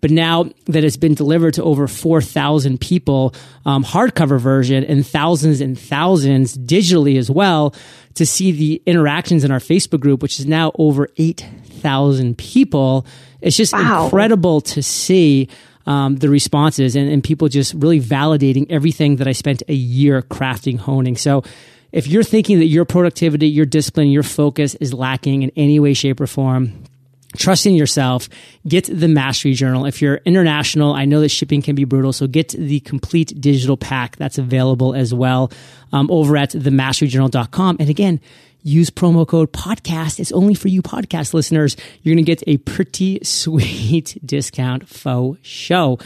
[0.00, 5.60] but now that it's been delivered to over 4,000 people, um, hardcover version and thousands
[5.60, 7.74] and thousands digitally as well,
[8.14, 13.06] to see the interactions in our Facebook group, which is now over 8,000 people.
[13.40, 14.04] It's just wow.
[14.04, 15.48] incredible to see
[15.86, 20.22] um, the responses and, and people just really validating everything that I spent a year
[20.22, 21.16] crafting, honing.
[21.16, 21.42] So
[21.92, 25.94] if you're thinking that your productivity, your discipline, your focus is lacking in any way,
[25.94, 26.84] shape, or form,
[27.36, 28.28] trust in yourself,
[28.66, 29.86] get the mastery journal.
[29.86, 32.12] If you're international, I know that shipping can be brutal.
[32.12, 35.50] So get the complete digital pack that's available as well
[35.92, 37.76] um, over at themasteryjournal.com.
[37.80, 38.20] And again,
[38.62, 40.20] use promo code podcast.
[40.20, 41.76] It's only for you podcast listeners.
[42.02, 45.98] You're going to get a pretty sweet discount faux show.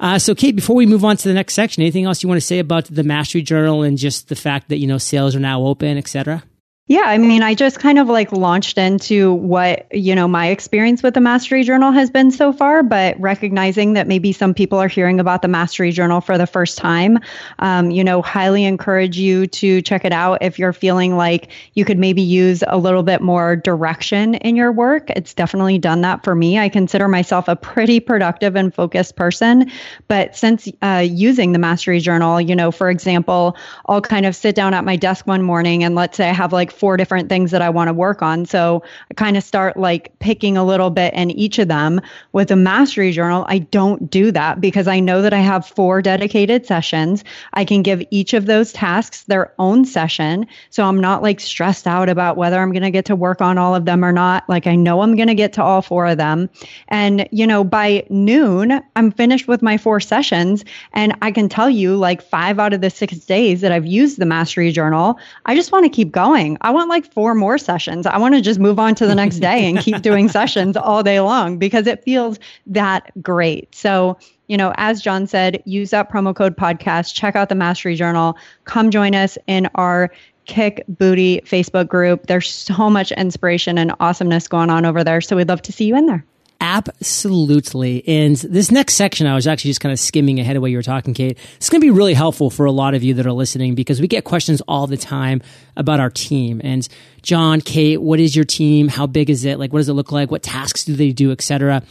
[0.00, 2.40] Uh, so, Kate, before we move on to the next section, anything else you want
[2.40, 5.40] to say about the Mastery Journal and just the fact that you know sales are
[5.40, 6.42] now open, etc.?
[6.90, 11.02] Yeah, I mean, I just kind of like launched into what, you know, my experience
[11.02, 14.88] with the Mastery Journal has been so far, but recognizing that maybe some people are
[14.88, 17.18] hearing about the Mastery Journal for the first time,
[17.58, 21.84] um, you know, highly encourage you to check it out if you're feeling like you
[21.84, 25.10] could maybe use a little bit more direction in your work.
[25.10, 26.58] It's definitely done that for me.
[26.58, 29.70] I consider myself a pretty productive and focused person,
[30.08, 34.54] but since uh, using the Mastery Journal, you know, for example, I'll kind of sit
[34.54, 37.50] down at my desk one morning and let's say I have like four different things
[37.50, 38.46] that I want to work on.
[38.46, 42.00] So I kind of start like picking a little bit in each of them.
[42.32, 46.02] With a mastery journal, I don't do that because I know that I have four
[46.02, 47.24] dedicated sessions.
[47.54, 50.46] I can give each of those tasks their own session.
[50.70, 53.58] So I'm not like stressed out about whether I'm going to get to work on
[53.58, 54.48] all of them or not.
[54.48, 56.48] Like I know I'm going to get to all four of them.
[56.88, 60.64] And, you know, by noon, I'm finished with my four sessions.
[60.92, 64.18] And I can tell you like five out of the six days that I've used
[64.18, 66.58] the mastery journal, I just want to keep going.
[66.68, 68.04] I want like four more sessions.
[68.04, 71.02] I want to just move on to the next day and keep doing sessions all
[71.02, 73.74] day long because it feels that great.
[73.74, 77.94] So, you know, as John said, use that promo code podcast, check out the Mastery
[77.94, 80.12] Journal, come join us in our
[80.44, 82.26] Kick Booty Facebook group.
[82.26, 85.22] There's so much inspiration and awesomeness going on over there.
[85.22, 86.22] So we'd love to see you in there.
[86.60, 88.06] Absolutely.
[88.08, 90.76] And this next section, I was actually just kind of skimming ahead of what you
[90.76, 91.38] were talking, Kate.
[91.56, 94.00] It's going to be really helpful for a lot of you that are listening because
[94.00, 95.40] we get questions all the time
[95.76, 96.60] about our team.
[96.64, 96.86] And
[97.22, 98.88] John, Kate, what is your team?
[98.88, 99.58] How big is it?
[99.58, 100.30] Like, what does it look like?
[100.30, 101.82] What tasks do they do, et cetera?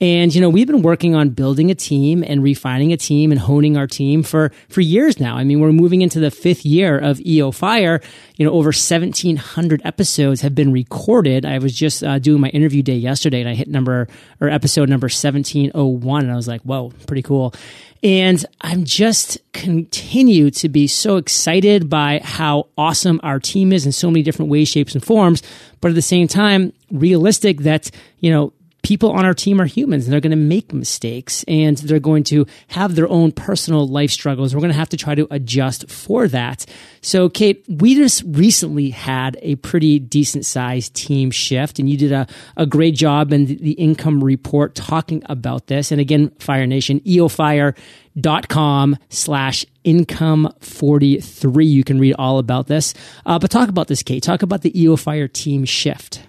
[0.00, 3.40] And, you know, we've been working on building a team and refining a team and
[3.40, 5.36] honing our team for, for years now.
[5.36, 8.00] I mean, we're moving into the fifth year of EO Fire.
[8.36, 11.46] You know, over 1700 episodes have been recorded.
[11.46, 14.08] I was just uh, doing my interview day yesterday and I hit number
[14.40, 17.54] or episode number 1701 and I was like, whoa, pretty cool.
[18.04, 23.92] And I'm just continue to be so excited by how awesome our team is in
[23.92, 25.42] so many different ways, shapes, and forms.
[25.80, 28.52] But at the same time, realistic that, you know,
[28.84, 32.22] people on our team are humans and they're going to make mistakes and they're going
[32.22, 34.54] to have their own personal life struggles.
[34.54, 36.66] We're going to have to try to adjust for that.
[37.00, 42.12] So, Kate, we just recently had a pretty decent sized team shift and you did
[42.12, 45.90] a, a great job in the, income report talking about this.
[45.90, 51.66] And again, Fire Nation, eofire.com slash income 43.
[51.66, 52.94] You can read all about this.
[53.26, 54.22] Uh, but talk about this, Kate.
[54.22, 56.22] Talk about the EOFire team shift.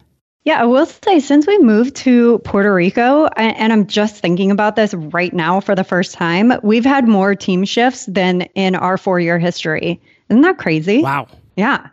[0.45, 4.75] Yeah, I will say since we moved to Puerto Rico, and I'm just thinking about
[4.75, 8.95] this right now for the first time, we've had more team shifts than in our
[8.97, 9.99] four year history.
[10.29, 11.01] Isn't that crazy?
[11.01, 11.27] Wow.
[11.55, 11.87] Yeah.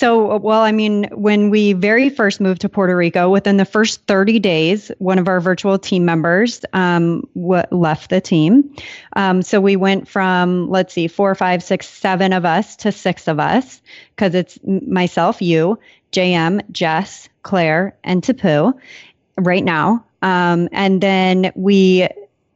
[0.00, 4.06] So, well, I mean, when we very first moved to Puerto Rico, within the first
[4.06, 8.74] 30 days, one of our virtual team members um, w- left the team.
[9.14, 13.28] Um, so we went from, let's see, four, five, six, seven of us to six
[13.28, 13.82] of us
[14.16, 15.78] because it's myself, you,
[16.12, 18.72] JM, Jess, Claire, and Tapu
[19.36, 20.02] right now.
[20.22, 22.08] Um, and then we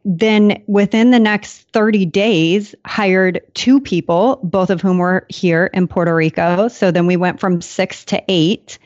[0.04, 5.88] then within the next 30 days hired two people both of whom were here in
[5.88, 6.68] puerto rico.
[6.68, 8.78] So then we went from six to eight.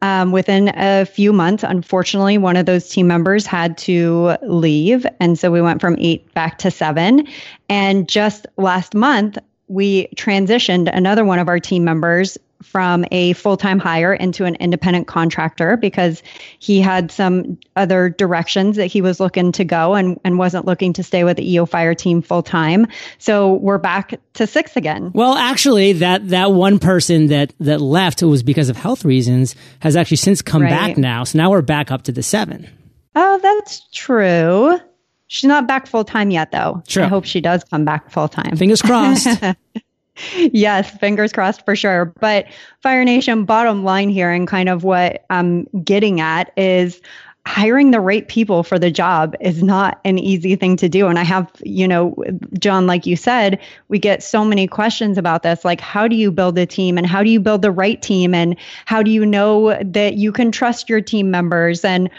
[0.00, 5.06] Um, within a few months unfortunately one of those team members had to leave.
[5.20, 7.26] And so we went from eight back to seven.
[7.68, 13.56] And just last month we transitioned another one of our team members from a full
[13.56, 16.22] time hire into an independent contractor because
[16.58, 20.92] he had some other directions that he was looking to go and, and wasn't looking
[20.94, 22.86] to stay with the EO Fire team full time.
[23.18, 25.10] So we're back to six again.
[25.14, 29.96] Well, actually, that, that one person that, that left was because of health reasons has
[29.96, 30.70] actually since come right.
[30.70, 31.24] back now.
[31.24, 32.68] So now we're back up to the seven.
[33.14, 34.78] Oh, that's true.
[35.26, 36.82] She's not back full time yet, though.
[36.86, 37.04] True.
[37.04, 38.56] I hope she does come back full time.
[38.56, 39.26] Fingers crossed.
[40.36, 42.06] yes, fingers crossed for sure.
[42.20, 42.46] But
[42.80, 47.00] Fire Nation, bottom line here, and kind of what I'm getting at is
[47.44, 51.08] hiring the right people for the job is not an easy thing to do.
[51.08, 52.14] And I have, you know,
[52.58, 53.58] John, like you said,
[53.88, 55.64] we get so many questions about this.
[55.64, 58.32] Like, how do you build a team and how do you build the right team?
[58.32, 61.84] And how do you know that you can trust your team members?
[61.84, 62.10] And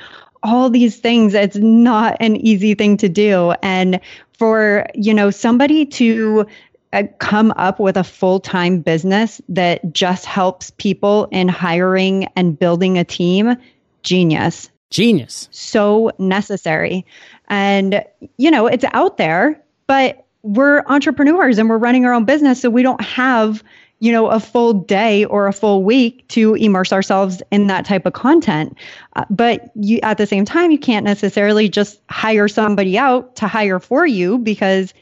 [0.43, 3.53] all these things, it's not an easy thing to do.
[3.63, 4.01] And
[4.37, 6.45] for, you know, somebody to
[7.01, 12.97] come up with a full time business that just helps people in hiring and building
[12.97, 13.55] a team,
[14.03, 14.69] genius.
[14.89, 15.49] Genius.
[15.51, 17.05] So necessary.
[17.47, 18.05] And,
[18.37, 22.61] you know, it's out there, but we're entrepreneurs and we're running our own business.
[22.61, 23.63] So we don't have,
[23.99, 28.05] you know, a full day or a full week to immerse ourselves in that type
[28.05, 28.77] of content.
[29.15, 33.47] Uh, but you, at the same time, you can't necessarily just hire somebody out to
[33.47, 34.93] hire for you because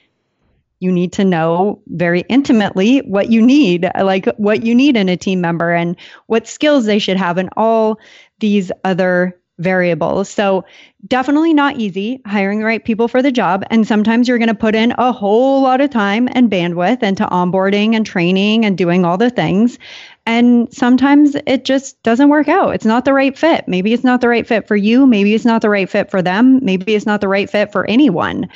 [0.81, 5.15] you need to know very intimately what you need, like what you need in a
[5.15, 7.99] team member and what skills they should have, and all
[8.39, 10.27] these other variables.
[10.27, 10.65] So,
[11.07, 13.63] definitely not easy hiring the right people for the job.
[13.69, 17.25] And sometimes you're going to put in a whole lot of time and bandwidth into
[17.25, 19.77] onboarding and training and doing all the things.
[20.25, 22.75] And sometimes it just doesn't work out.
[22.75, 23.67] It's not the right fit.
[23.67, 25.07] Maybe it's not the right fit for you.
[25.07, 26.59] Maybe it's not the right fit for them.
[26.63, 28.47] Maybe it's not the right fit for anyone.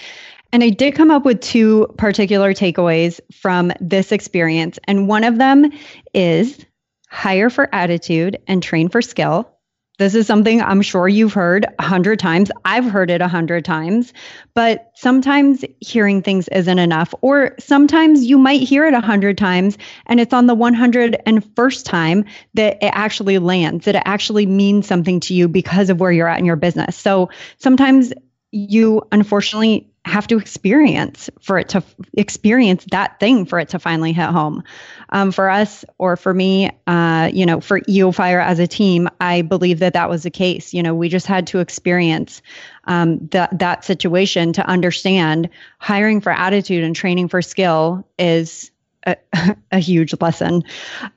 [0.56, 4.80] And I did come up with two particular takeaways from this experience.
[4.86, 5.70] And one of them
[6.14, 6.66] is
[7.10, 9.52] hire for attitude and train for skill.
[9.98, 12.52] This is something I'm sure you've heard a hundred times.
[12.64, 14.14] I've heard it a hundred times,
[14.54, 17.14] but sometimes hearing things isn't enough.
[17.22, 22.24] Or sometimes you might hear it a hundred times and it's on the 101st time
[22.54, 26.30] that it actually lands, that it actually means something to you because of where you're
[26.30, 26.96] at in your business.
[26.96, 28.14] So sometimes
[28.56, 31.84] you unfortunately have to experience for it to
[32.14, 34.64] experience that thing for it to finally hit home.
[35.10, 39.10] Um, for us, or for me, uh, you know, for EO Fire as a team,
[39.20, 40.74] I believe that that was the case.
[40.74, 42.42] You know, we just had to experience
[42.86, 45.50] um, that that situation to understand
[45.80, 48.72] hiring for attitude and training for skill is
[49.06, 49.18] a,
[49.74, 50.64] a huge lesson.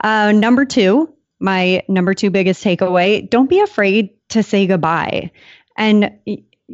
[0.01, 5.31] Uh, number two, my number two biggest takeaway: don't be afraid to say goodbye.
[5.77, 6.19] And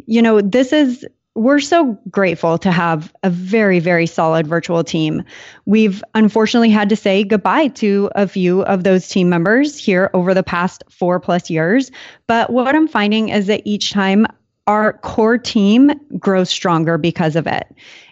[0.06, 5.24] you know, this is we're so grateful to have a very, very solid virtual team.
[5.66, 10.32] We've unfortunately had to say goodbye to a few of those team members here over
[10.32, 11.90] the past four plus years.
[12.28, 14.26] But what I'm finding is that each time
[14.68, 17.66] our core team grows stronger because of it.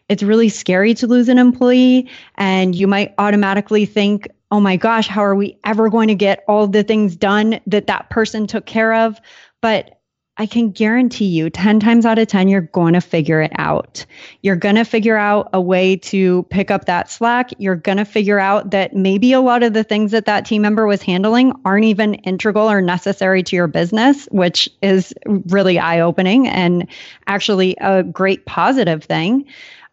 [0.09, 5.07] It's really scary to lose an employee, and you might automatically think, oh my gosh,
[5.07, 8.66] how are we ever going to get all the things done that that person took
[8.66, 9.18] care of?
[9.62, 10.01] But
[10.43, 14.05] I can guarantee you 10 times out of 10, you're going to figure it out.
[14.40, 17.51] You're going to figure out a way to pick up that slack.
[17.59, 20.62] You're going to figure out that maybe a lot of the things that that team
[20.62, 26.01] member was handling aren't even integral or necessary to your business, which is really eye
[26.01, 26.88] opening and
[27.28, 29.47] actually a great positive thing.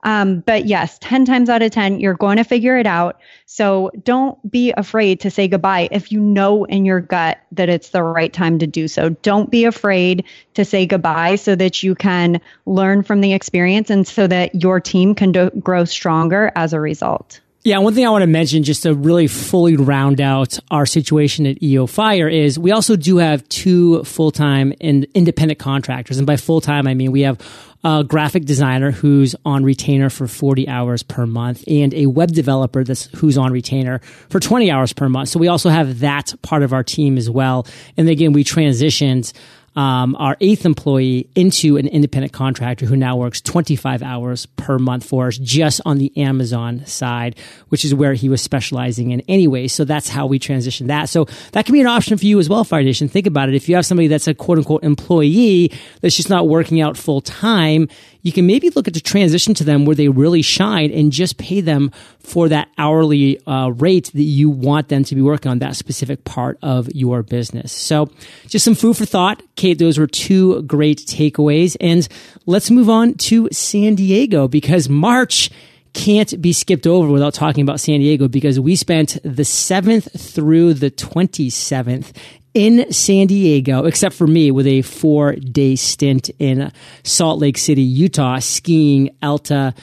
[0.04, 3.20] Um, but yes, 10 times out of 10, you're going to figure it out.
[3.46, 7.90] So don't be afraid to say goodbye if you know in your gut that it's
[7.90, 9.10] the right time to do so.
[9.10, 10.24] Don't be afraid
[10.54, 14.80] to say goodbye so that you can learn from the experience and so that your
[14.80, 17.42] team can do- grow stronger as a result.
[17.64, 21.46] Yeah, one thing I want to mention just to really fully round out our situation
[21.46, 26.18] at EO Fire is we also do have two full time and independent contractors.
[26.18, 27.38] And by full time, I mean we have
[27.84, 32.86] a graphic designer who's on retainer for 40 hours per month and a web developer
[32.86, 34.00] that's who's on retainer
[34.30, 35.28] for 20 hours per month.
[35.28, 37.68] So we also have that part of our team as well.
[37.98, 39.34] And again, we transitioned
[39.76, 45.06] um, our eighth employee into an independent contractor who now works 25 hours per month
[45.06, 47.38] for us just on the Amazon side,
[47.70, 49.68] which is where he was specializing in anyway.
[49.68, 51.10] So that's how we transitioned that.
[51.10, 53.08] So that can be an option for you as well, Fire Nation.
[53.08, 53.56] Think about it.
[53.56, 57.22] If you have somebody that's a quote unquote employee that's just not working out full
[57.22, 57.88] time,
[58.22, 61.38] you can maybe look at the transition to them where they really shine and just
[61.38, 65.60] pay them for that hourly uh, rate that you want them to be working on
[65.60, 67.72] that specific part of your business.
[67.72, 68.10] So
[68.48, 69.42] just some food for thought.
[69.56, 71.78] Kate, those were two great takeaways.
[71.80, 72.08] And
[72.46, 75.50] let's move on to San Diego because March
[75.94, 80.76] can't be skipped over without talking about San Diego because we spent the 7th through
[80.76, 82.12] the 27th
[82.54, 86.72] in San Diego, except for me with a four day stint in
[87.04, 89.74] Salt Lake City, Utah, skiing Alta,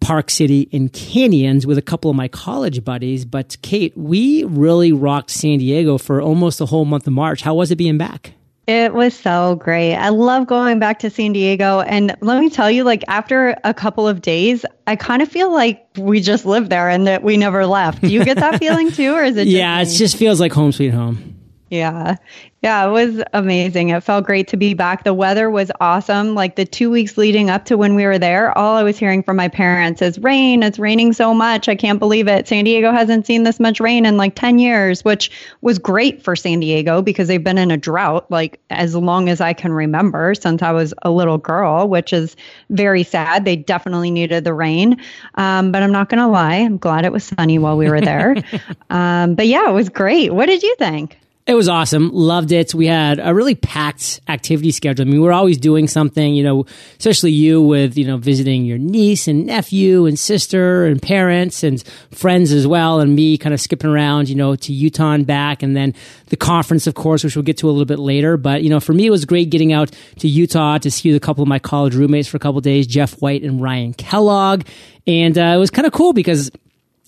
[0.00, 3.24] Park City, and canyons with a couple of my college buddies.
[3.24, 7.42] But Kate, we really rocked San Diego for almost the whole month of March.
[7.42, 8.34] How was it being back?
[8.66, 9.94] It was so great.
[9.94, 11.80] I love going back to San Diego.
[11.80, 15.52] And let me tell you, like, after a couple of days, I kind of feel
[15.52, 18.00] like we just lived there and that we never left.
[18.00, 19.12] Do you get that feeling too?
[19.12, 19.48] Or is it?
[19.48, 21.33] yeah, it just feels like home sweet home.
[21.74, 22.16] Yeah.
[22.62, 23.90] Yeah, it was amazing.
[23.90, 25.04] It felt great to be back.
[25.04, 26.34] The weather was awesome.
[26.34, 29.22] Like the two weeks leading up to when we were there, all I was hearing
[29.22, 30.62] from my parents is rain.
[30.62, 31.68] It's raining so much.
[31.68, 32.46] I can't believe it.
[32.48, 35.30] San Diego hasn't seen this much rain in like 10 years, which
[35.62, 39.42] was great for San Diego because they've been in a drought like as long as
[39.42, 42.36] I can remember since I was a little girl, which is
[42.70, 43.44] very sad.
[43.44, 45.02] They definitely needed the rain.
[45.34, 46.54] Um, but I'm not going to lie.
[46.54, 48.36] I'm glad it was sunny while we were there.
[48.90, 50.32] um, but yeah, it was great.
[50.32, 51.18] What did you think?
[51.46, 52.10] It was awesome.
[52.10, 52.74] Loved it.
[52.74, 55.06] We had a really packed activity schedule.
[55.06, 56.64] I mean, we are always doing something, you know,
[56.98, 61.82] especially you with, you know, visiting your niece and nephew and sister and parents and
[62.12, 63.00] friends as well.
[63.00, 65.62] And me kind of skipping around, you know, to Utah and back.
[65.62, 65.94] And then
[66.28, 68.38] the conference, of course, which we'll get to a little bit later.
[68.38, 69.90] But, you know, for me, it was great getting out
[70.20, 73.20] to Utah to see a couple of my college roommates for a couple days, Jeff
[73.20, 74.62] White and Ryan Kellogg
[75.06, 76.50] And uh, it was kind of cool because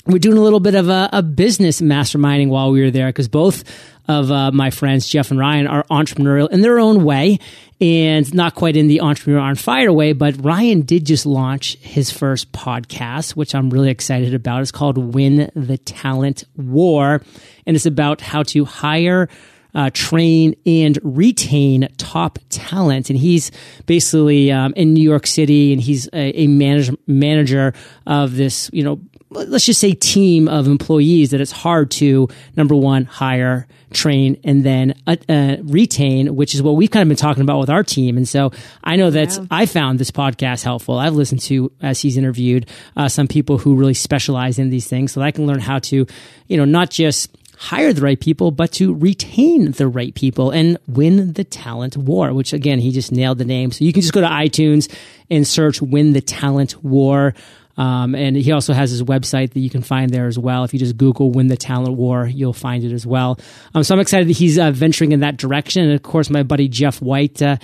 [0.06, 3.28] we're doing a little bit of a, a business masterminding while we were there because
[3.28, 3.64] both
[4.08, 7.38] of uh, my friends, Jeff and Ryan, are entrepreneurial in their own way
[7.80, 10.12] and not quite in the entrepreneur on fire way.
[10.12, 14.62] But Ryan did just launch his first podcast, which I'm really excited about.
[14.62, 17.22] It's called Win the Talent War,
[17.66, 19.28] and it's about how to hire.
[19.74, 23.10] Uh, train and retain top talent.
[23.10, 23.50] And he's
[23.84, 27.74] basically um, in New York City, and he's a, a manage, manager
[28.06, 32.74] of this, you know, let's just say team of employees that it's hard to number
[32.74, 37.16] one hire train and then uh, uh, retain which is what we've kind of been
[37.16, 38.50] talking about with our team and so
[38.84, 39.44] i know that yeah.
[39.50, 43.74] i found this podcast helpful i've listened to as he's interviewed uh, some people who
[43.74, 46.06] really specialize in these things so that i can learn how to
[46.48, 50.78] you know not just hire the right people, but to retain the right people and
[50.86, 53.72] win the talent war, which again, he just nailed the name.
[53.72, 54.92] So you can just go to iTunes
[55.30, 57.34] and search Win the Talent War.
[57.76, 60.64] Um, and he also has his website that you can find there as well.
[60.64, 63.38] If you just Google Win the Talent War, you'll find it as well.
[63.74, 65.84] Um, so I'm excited that he's uh, venturing in that direction.
[65.84, 67.56] And of course, my buddy Jeff White, uh,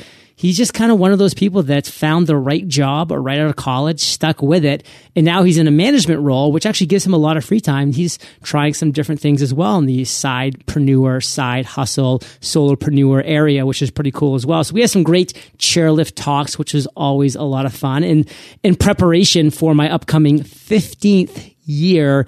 [0.42, 3.48] he's just kind of one of those people that's found the right job right out
[3.48, 4.84] of college, stuck with it,
[5.14, 7.60] and now he's in a management role, which actually gives him a lot of free
[7.60, 7.92] time.
[7.92, 13.82] He's trying some different things as well in the sidepreneur, side hustle, solopreneur area, which
[13.82, 14.64] is pretty cool as well.
[14.64, 18.02] So we had some great chairlift talks, which was always a lot of fun.
[18.02, 18.28] And
[18.64, 22.26] in preparation for my upcoming 15th year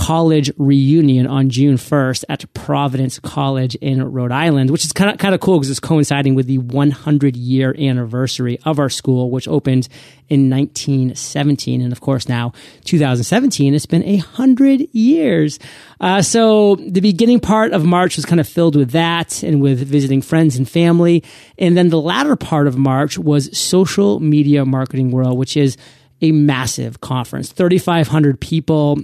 [0.00, 5.18] college reunion on June 1st at Providence College in Rhode Island, which is kind of
[5.18, 9.46] kind of cool because it's coinciding with the 100 year anniversary of our school, which
[9.46, 9.88] opened
[10.30, 13.74] in 1917, and of course now 2017.
[13.74, 15.58] It's been a hundred years.
[16.00, 19.86] Uh, so the beginning part of March was kind of filled with that and with
[19.86, 21.22] visiting friends and family,
[21.58, 25.76] and then the latter part of March was Social Media Marketing World, which is
[26.22, 28.98] a massive conference, 3,500 people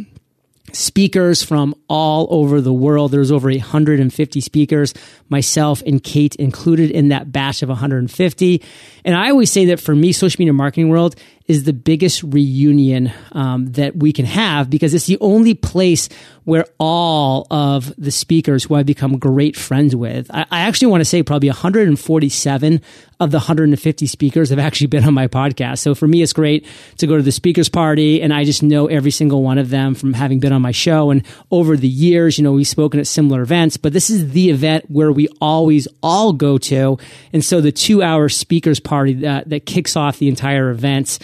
[0.72, 3.10] speakers from all over the world.
[3.10, 4.94] There's over 150 speakers,
[5.28, 8.62] myself and Kate included in that batch of 150.
[9.04, 11.16] And I always say that for me, social media marketing world
[11.46, 16.08] is the biggest reunion um, that we can have because it's the only place
[16.44, 21.00] where all of the speakers who I've become great friends with, I, I actually want
[21.00, 22.80] to say probably 147
[23.18, 25.78] of the 150 speakers have actually been on my podcast.
[25.78, 26.66] So for me, it's great
[26.98, 29.94] to go to the speakers party and I just know every single one of them
[29.94, 31.10] from having been on my show.
[31.10, 34.50] And over the years, you know, we've spoken at similar events, but this is the
[34.50, 36.98] event where we always all go to.
[37.32, 41.18] And so the two hour speakers party that, that kicks off the entire event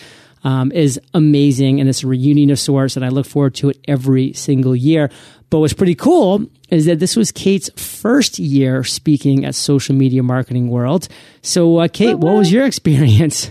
[0.45, 3.78] um, is amazing and it's a reunion of sorts and I look forward to it
[3.86, 5.11] every single year.
[5.51, 10.22] But what's pretty cool is that this was Kate's first year speaking at Social Media
[10.22, 11.09] Marketing World.
[11.43, 13.51] So, uh, Kate, what was your experience?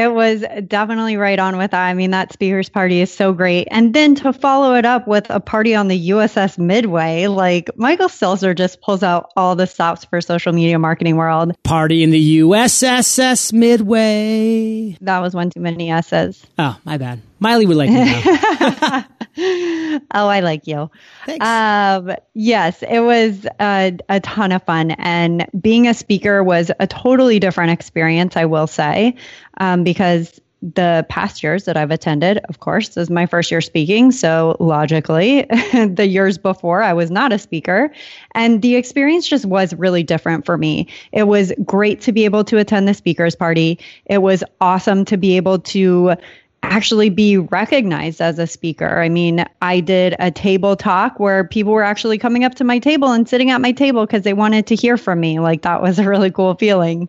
[0.00, 1.86] It was definitely right on with that.
[1.86, 3.68] I mean, that speakers party is so great.
[3.70, 8.08] And then to follow it up with a party on the USS Midway, like Michael
[8.08, 11.54] Stelzner just pulls out all the stops for social media marketing world.
[11.64, 14.96] Party in the USSS Midway.
[15.02, 16.46] That was one too many S's.
[16.58, 17.20] Oh, my bad.
[17.38, 19.04] Miley would like me now.
[19.38, 20.90] oh, I like you.
[21.26, 21.46] Thanks.
[21.46, 24.92] Um, yes, it was a, a ton of fun.
[24.92, 29.14] And being a speaker was a totally different experience, I will say,
[29.58, 33.60] um, because the past years that I've attended, of course, this is my first year
[33.60, 34.12] speaking.
[34.12, 37.90] So logically, the years before, I was not a speaker.
[38.34, 40.86] And the experience just was really different for me.
[41.12, 43.78] It was great to be able to attend the speakers party.
[44.04, 46.16] It was awesome to be able to
[46.62, 49.00] actually be recognized as a speaker.
[49.00, 52.78] I mean, I did a table talk where people were actually coming up to my
[52.78, 55.40] table and sitting at my table because they wanted to hear from me.
[55.40, 57.08] Like that was a really cool feeling.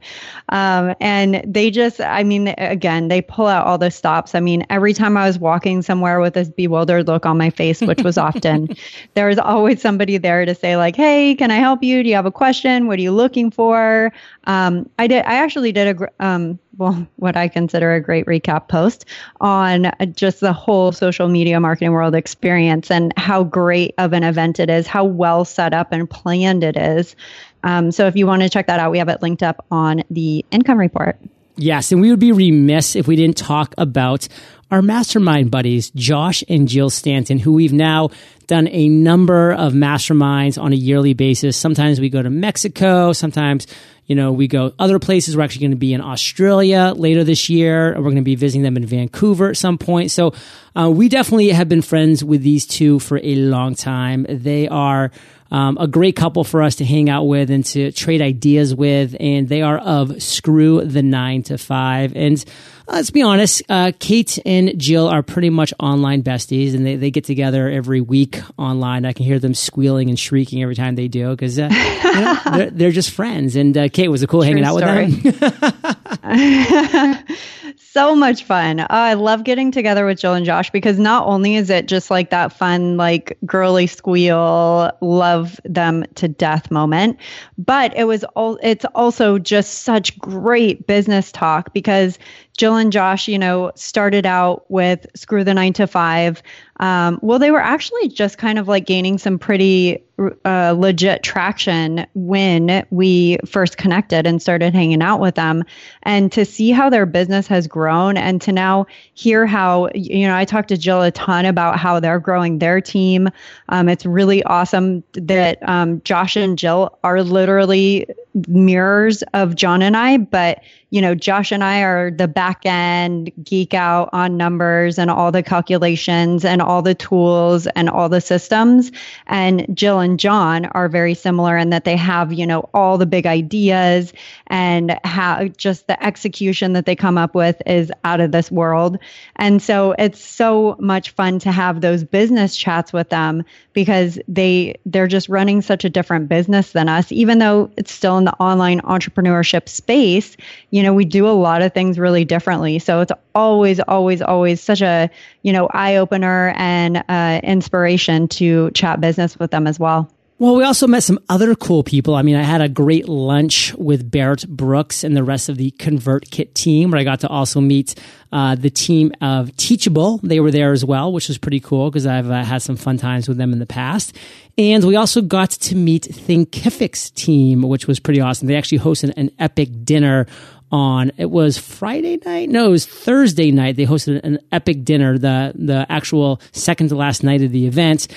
[0.50, 4.36] Um, and they just, I mean, again, they pull out all the stops.
[4.36, 7.82] I mean, every time I was walking somewhere with this bewildered look on my face,
[7.82, 8.76] which was often,
[9.16, 12.04] there was always somebody there to say like, "Hey, can I help you?
[12.04, 12.88] Do you have a question?
[12.88, 14.12] What are you looking for?"
[14.46, 15.24] Um, I did.
[15.26, 19.06] I actually did a um, well, what I consider a great recap post
[19.42, 24.60] on just the whole social media marketing world experience and how great of an event
[24.60, 27.16] it is, how well set up and planned it is.
[27.64, 30.04] Um, so if you want to check that out, we have it linked up on
[30.10, 31.20] the income report.
[31.58, 34.28] Yes, and we would be remiss if we didn't talk about
[34.72, 38.10] our mastermind buddies, Josh and Jill Stanton, who we've now
[38.48, 41.56] done a number of masterminds on a yearly basis.
[41.58, 43.68] Sometimes we go to Mexico, sometimes
[44.12, 45.38] you know, we go other places.
[45.38, 47.96] We're actually going to be in Australia later this year.
[47.96, 50.12] We're going to be visiting them in Vancouver at some point.
[50.12, 50.34] So
[50.76, 54.26] uh, we definitely have been friends with these two for a long time.
[54.28, 55.12] They are
[55.52, 59.16] Um, a great couple for us to hang out with and to trade ideas with.
[59.20, 62.16] And they are of Screw the Nine to Five.
[62.16, 62.44] And
[62.88, 66.96] uh, let's be honest, uh, Kate and Jill are pretty much online besties, and they,
[66.96, 69.06] they get together every week online.
[69.06, 72.58] I can hear them squealing and shrieking every time they do because uh, you know,
[72.58, 73.56] they're, they're, just friends.
[73.56, 75.06] And uh, Kate was it cool True hanging out story.
[75.06, 77.38] with them?
[77.92, 78.80] so much fun.
[78.80, 82.10] Oh, I love getting together with Jill and Josh because not only is it just
[82.10, 87.18] like that fun, like girly squeal, love them to death moment,
[87.58, 88.58] but it was all.
[88.64, 92.18] It's also just such great business talk because
[92.58, 96.44] Jill and Josh, you know, started out with Screw the Nine to Five.
[96.80, 100.04] Um, well, they were actually just kind of like gaining some pretty
[100.46, 105.64] uh, legit traction when we first connected and started hanging out with them.
[106.04, 110.36] And to see how their business has grown and to now hear how, you know,
[110.36, 113.30] I talked to Jill a ton about how they're growing their team.
[113.70, 118.08] Um, it's really awesome that um, Josh and Jill are literally
[118.48, 120.62] mirrors of John and I, but
[120.92, 125.32] you know, Josh and I are the back end geek out on numbers and all
[125.32, 128.92] the calculations and all the tools and all the systems.
[129.28, 133.06] And Jill and John are very similar in that they have, you know, all the
[133.06, 134.12] big ideas
[134.48, 139.00] and how just the execution that they come up with is out of this world.
[139.38, 144.76] And so it's so much fun to have those business chats with them because they
[144.86, 148.34] they're just running such a different business than us, even though it's still in the
[148.34, 150.38] online entrepreneurship space.
[150.70, 152.78] You know, we do a lot of things really differently.
[152.80, 155.10] So it's always, always, always such a,
[155.42, 160.10] you know, eye opener and uh, inspiration to chat business with them as well.
[160.42, 162.16] Well, we also met some other cool people.
[162.16, 165.70] I mean, I had a great lunch with Barrett Brooks and the rest of the
[165.78, 167.94] ConvertKit team, where I got to also meet
[168.32, 170.18] uh, the team of Teachable.
[170.24, 172.98] They were there as well, which was pretty cool because I've uh, had some fun
[172.98, 174.18] times with them in the past.
[174.58, 178.48] And we also got to meet Thinkific's team, which was pretty awesome.
[178.48, 180.26] They actually hosted an epic dinner
[180.72, 182.50] on it was Friday night.
[182.50, 183.76] No, it was Thursday night.
[183.76, 188.08] They hosted an epic dinner, the the actual second to last night of the event.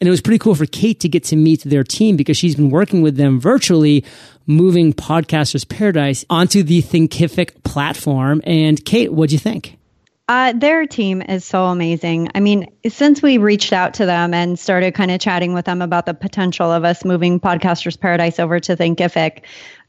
[0.00, 2.54] And it was pretty cool for Kate to get to meet their team because she's
[2.54, 4.04] been working with them virtually,
[4.46, 8.40] moving Podcasters Paradise onto the Thinkific platform.
[8.44, 9.76] And Kate, what'd you think?
[10.28, 12.28] Uh, their team is so amazing.
[12.34, 15.80] I mean, since we reached out to them and started kind of chatting with them
[15.80, 19.44] about the potential of us moving Podcasters Paradise over to Thinkific,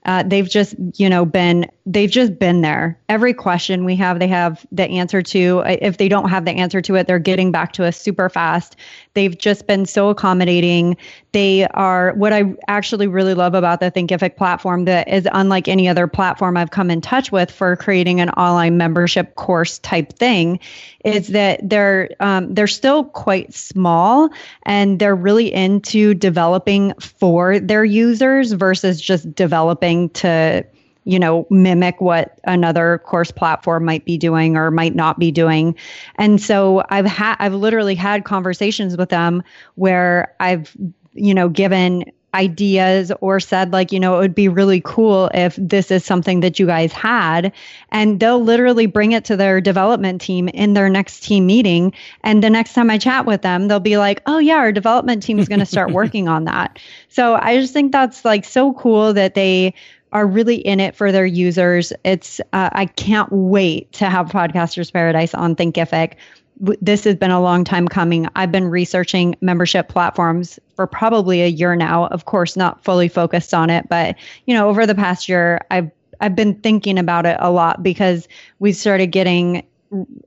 [0.05, 2.99] uh, they've just, you know, been they've just been there.
[3.09, 5.63] Every question we have, they have the answer to.
[5.65, 8.75] If they don't have the answer to it, they're getting back to us super fast.
[9.15, 10.97] They've just been so accommodating.
[11.31, 15.87] They are what I actually really love about the Thinkific platform that is unlike any
[15.87, 20.59] other platform I've come in touch with for creating an online membership course type thing
[21.03, 24.29] is that they're um, they're still quite small
[24.63, 30.63] and they're really into developing for their users versus just developing to
[31.09, 35.75] you know, mimic what another course platform might be doing or might not be doing.
[36.17, 39.41] And so I've had, I've literally had conversations with them
[39.73, 40.77] where I've,
[41.13, 42.05] you know, given
[42.35, 46.41] ideas or said like you know it would be really cool if this is something
[46.41, 47.51] that you guys had.
[47.91, 51.91] And they'll literally bring it to their development team in their next team meeting.
[52.23, 55.23] And the next time i chat with them they'll be like oh yeah our development
[55.23, 56.77] team is going to start working on that.
[57.07, 59.73] So i just think that's like so cool that they
[60.11, 61.93] are really in it for their users.
[62.03, 66.13] It's uh, I can't wait to have Podcasters Paradise on Thinkific.
[66.59, 68.27] This has been a long time coming.
[68.35, 72.07] I've been researching membership platforms for probably a year now.
[72.07, 75.89] Of course, not fully focused on it, but you know, over the past year, I've
[76.21, 78.27] I've been thinking about it a lot because
[78.59, 79.63] we started getting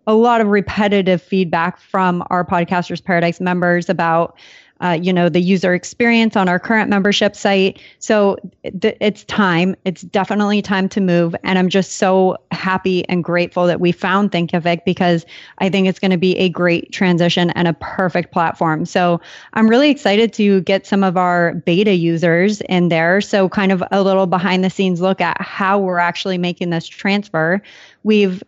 [0.06, 4.36] a lot of repetitive feedback from our Podcasters Paradise members about
[4.82, 7.80] uh, you know, the user experience on our current membership site.
[8.00, 8.36] So
[8.80, 9.76] th- it's time.
[9.84, 11.36] It's definitely time to move.
[11.44, 15.24] And I'm just so happy and grateful that we found Thinkific because
[15.58, 18.84] I think it's going to be a great transition and a perfect platform.
[18.84, 19.20] So
[19.54, 23.20] I'm really excited to get some of our beta users in there.
[23.20, 26.88] So kind of a little behind the scenes look at how we're actually making this
[26.88, 27.62] transfer.
[28.02, 28.42] We've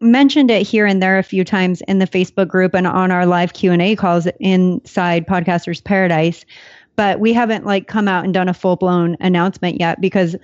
[0.00, 3.26] mentioned it here and there a few times in the Facebook group and on our
[3.26, 6.44] live Q&A calls inside Podcasters Paradise,
[6.96, 10.36] but we haven't like come out and done a full-blown announcement yet because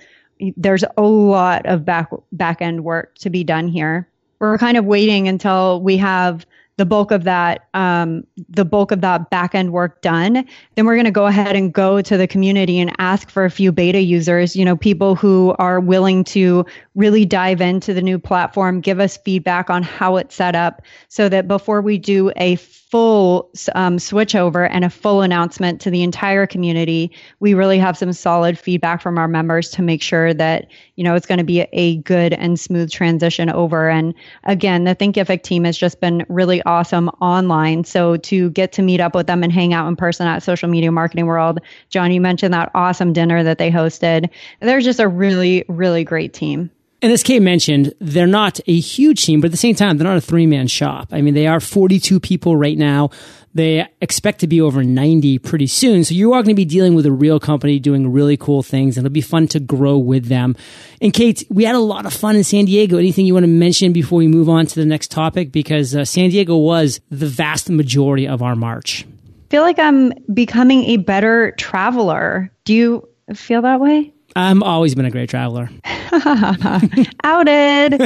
[0.55, 4.07] there's a lot of back back end work to be done here.
[4.39, 6.45] We're kind of waiting until we have
[6.77, 10.95] the bulk of that um, the bulk of that back end work done then we're
[10.95, 13.99] going to go ahead and go to the community and ask for a few beta
[13.99, 16.65] users you know people who are willing to
[16.95, 21.27] really dive into the new platform give us feedback on how it's set up so
[21.27, 22.55] that before we do a
[22.89, 27.97] full um, switch over and a full announcement to the entire community, we really have
[27.97, 31.43] some solid feedback from our members to make sure that you know it's going to
[31.43, 33.89] be a good and smooth transition over.
[33.89, 34.13] And
[34.45, 37.83] again, the Thinkific team has just been really awesome online.
[37.83, 40.69] So to get to meet up with them and hang out in person at Social
[40.69, 41.59] Media Marketing World,
[41.89, 44.29] John, you mentioned that awesome dinner that they hosted.
[44.61, 46.71] They're just a really, really great team.
[47.01, 50.07] And as Kate mentioned, they're not a huge team, but at the same time, they're
[50.07, 51.09] not a three man shop.
[51.11, 53.11] I mean, they are 42 people right now.
[53.53, 56.03] They expect to be over 90 pretty soon.
[56.03, 58.97] So you are going to be dealing with a real company doing really cool things
[58.97, 60.55] and it'll be fun to grow with them.
[61.01, 62.97] And Kate, we had a lot of fun in San Diego.
[62.97, 65.51] Anything you want to mention before we move on to the next topic?
[65.51, 69.05] Because uh, San Diego was the vast majority of our March.
[69.05, 72.51] I feel like I'm becoming a better traveler.
[72.65, 74.13] Do you feel that way?
[74.37, 75.67] I've always been a great traveler.
[76.13, 77.97] Outed.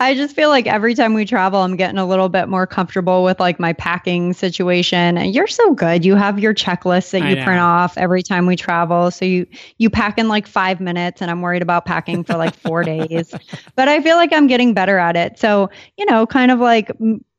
[0.00, 3.24] I just feel like every time we travel, I'm getting a little bit more comfortable
[3.24, 5.18] with like my packing situation.
[5.18, 6.04] And you're so good.
[6.04, 9.10] You have your checklist that you print off every time we travel.
[9.10, 9.48] So you
[9.78, 13.34] you pack in like five minutes, and I'm worried about packing for like four days.
[13.74, 15.40] But I feel like I'm getting better at it.
[15.40, 16.92] So you know, kind of like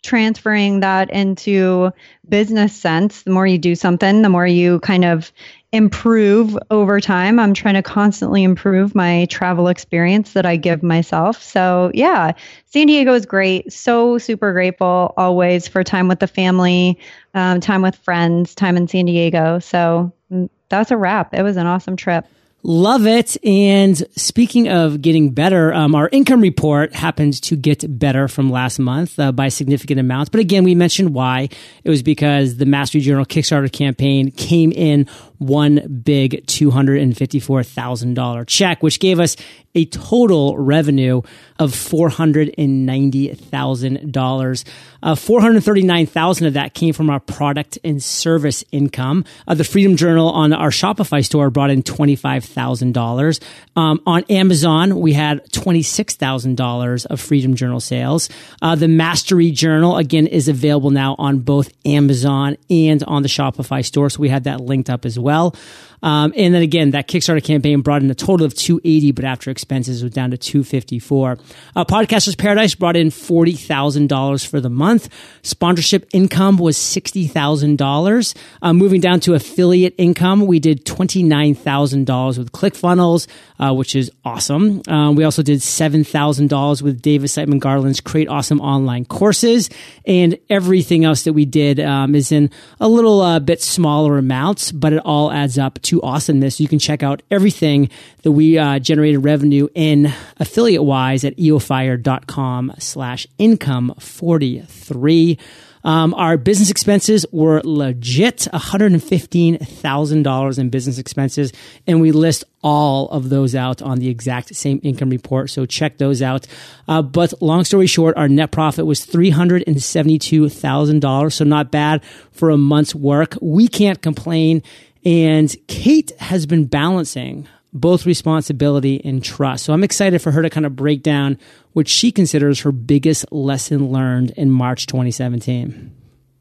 [0.04, 1.90] transferring that into
[2.30, 5.32] business sense the more you do something the more you kind of
[5.76, 7.38] improve over time.
[7.38, 11.44] I'm trying to constantly improve my travel experience that I give myself.
[11.44, 12.32] So, yeah,
[12.66, 13.74] San Diego is great.
[13.74, 16.98] So super grateful always for time with the family,
[17.34, 19.60] um, time with friends, time in San Diego.
[19.60, 21.34] So, mm, that's a wrap.
[21.34, 22.26] It was an awesome trip.
[22.68, 23.38] Love it.
[23.46, 28.80] And speaking of getting better, um, our income report happened to get better from last
[28.80, 30.32] month uh, by significant amounts.
[30.32, 31.50] But again, we mentioned why.
[31.84, 35.06] It was because the Mastery Journal Kickstarter campaign came in
[35.38, 39.36] one big $254,000 check, which gave us
[39.76, 41.22] a total revenue
[41.60, 44.64] of $490,000.
[45.04, 49.26] Uh, 439,000 of that came from our product and service income.
[49.48, 52.55] Uh, the Freedom Journal on our Shopify store brought in $25,000.
[52.56, 58.30] Um, on Amazon, we had $26,000 of Freedom Journal sales.
[58.62, 63.84] Uh, the Mastery Journal, again, is available now on both Amazon and on the Shopify
[63.84, 64.10] store.
[64.10, 65.56] So we had that linked up as well.
[66.04, 69.52] Um, and then again, that Kickstarter campaign brought in a total of 280, but after
[69.52, 71.38] expenses was down to 254.
[71.76, 75.10] Uh, Podcasters Paradise brought in $40,000 for the month.
[75.42, 78.36] Sponsorship income was $60,000.
[78.62, 83.28] Uh, moving down to affiliate income, we did $29,000 with ClickFunnels,
[83.60, 84.82] uh, which is awesome.
[84.88, 89.70] Um, we also did $7,000 with David Siteman Garland's Create Awesome Online Courses.
[90.06, 94.72] And everything else that we did um, is in a little uh, bit smaller amounts,
[94.72, 96.60] but it all adds up to awesomeness.
[96.60, 97.90] You can check out everything
[98.24, 105.38] that we uh, generated revenue in affiliate wise at eofire.com slash income 43.
[105.86, 111.54] Um, our business expenses were legit $115,000 in business expenses,
[111.86, 115.52] and we list all of those out on the exact same income report.
[115.52, 116.48] So check those out.
[116.88, 121.34] Uh, but long story short, our net profit was $372,000.
[121.34, 123.38] So not bad for a month's work.
[123.40, 124.64] We can't complain.
[125.06, 129.66] And Kate has been balancing both responsibility and trust.
[129.66, 131.38] So I'm excited for her to kind of break down
[131.74, 135.92] what she considers her biggest lesson learned in March 2017.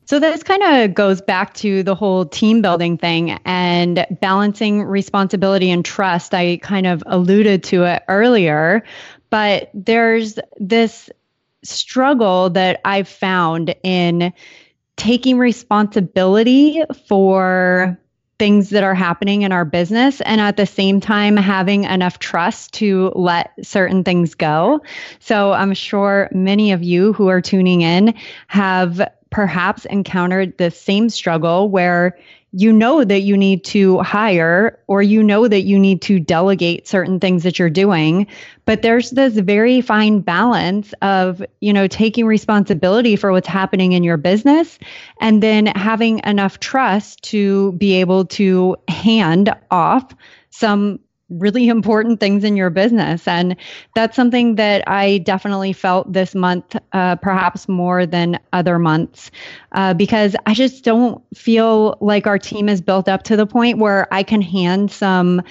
[0.06, 5.70] So this kind of goes back to the whole team building thing and balancing responsibility
[5.70, 6.34] and trust.
[6.34, 8.84] I kind of alluded to it earlier,
[9.30, 11.10] but there's this
[11.64, 14.32] struggle that I've found in
[14.96, 17.98] taking responsibility for
[18.38, 22.72] things that are happening in our business and at the same time having enough trust
[22.74, 24.80] to let certain things go.
[25.20, 28.14] So I'm sure many of you who are tuning in
[28.48, 32.16] have perhaps encountered the same struggle where
[32.56, 36.86] you know that you need to hire or you know that you need to delegate
[36.86, 38.28] certain things that you're doing
[38.64, 44.04] but there's this very fine balance of you know taking responsibility for what's happening in
[44.04, 44.78] your business
[45.20, 50.14] and then having enough trust to be able to hand off
[50.50, 51.00] some
[51.30, 53.26] really important things in your business.
[53.26, 53.56] And
[53.94, 59.30] that's something that I definitely felt this month, uh, perhaps more than other months,
[59.72, 63.78] uh, because I just don't feel like our team is built up to the point
[63.78, 65.42] where I can hand some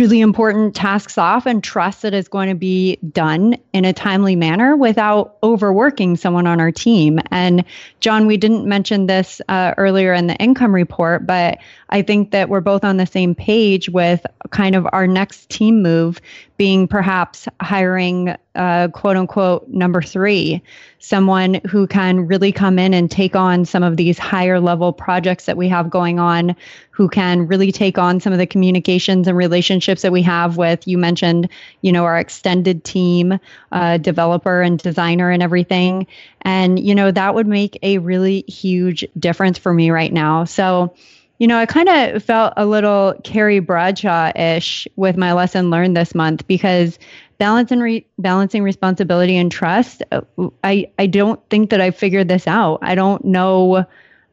[0.00, 4.34] really important tasks off and trust that it's going to be done in a timely
[4.34, 7.20] manner without overworking someone on our team.
[7.30, 7.64] And
[8.00, 11.58] John, we didn't mention this uh, earlier in the income report, but
[11.90, 15.82] I think that we're both on the same page with kind of our next team
[15.82, 16.20] move
[16.56, 20.62] being perhaps hiring uh, quote unquote number three,
[20.98, 25.44] someone who can really come in and take on some of these higher level projects
[25.44, 26.56] that we have going on,
[26.90, 30.88] who can really take on some of the communications and relationships that we have with,
[30.88, 31.48] you mentioned,
[31.82, 33.38] you know, our extended team,
[33.72, 36.06] uh, developer and designer and everything.
[36.40, 40.44] And, you know, that would make a really huge difference for me right now.
[40.44, 40.94] So,
[41.38, 45.96] you know, I kind of felt a little Carrie Bradshaw ish with my lesson learned
[45.96, 46.98] this month because
[47.38, 50.02] balancing re- balancing responsibility and trust.
[50.12, 50.22] Uh,
[50.64, 52.78] I I don't think that I figured this out.
[52.82, 53.84] I don't know.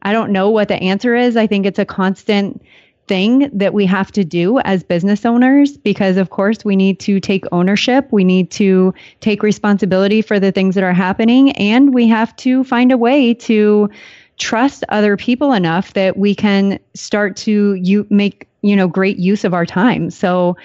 [0.02, 1.36] I don't know what the answer is.
[1.36, 2.62] I think it's a constant
[3.06, 7.20] thing that we have to do as business owners because of course we need to
[7.20, 12.08] take ownership we need to take responsibility for the things that are happening and we
[12.08, 13.90] have to find a way to
[14.38, 19.44] trust other people enough that we can start to you make you know great use
[19.44, 20.10] of our time.
[20.10, 20.56] So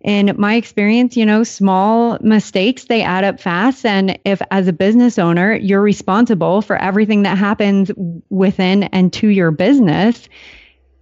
[0.00, 3.84] in my experience you know small mistakes they add up fast.
[3.84, 7.90] And if as a business owner you're responsible for everything that happens
[8.30, 10.28] within and to your business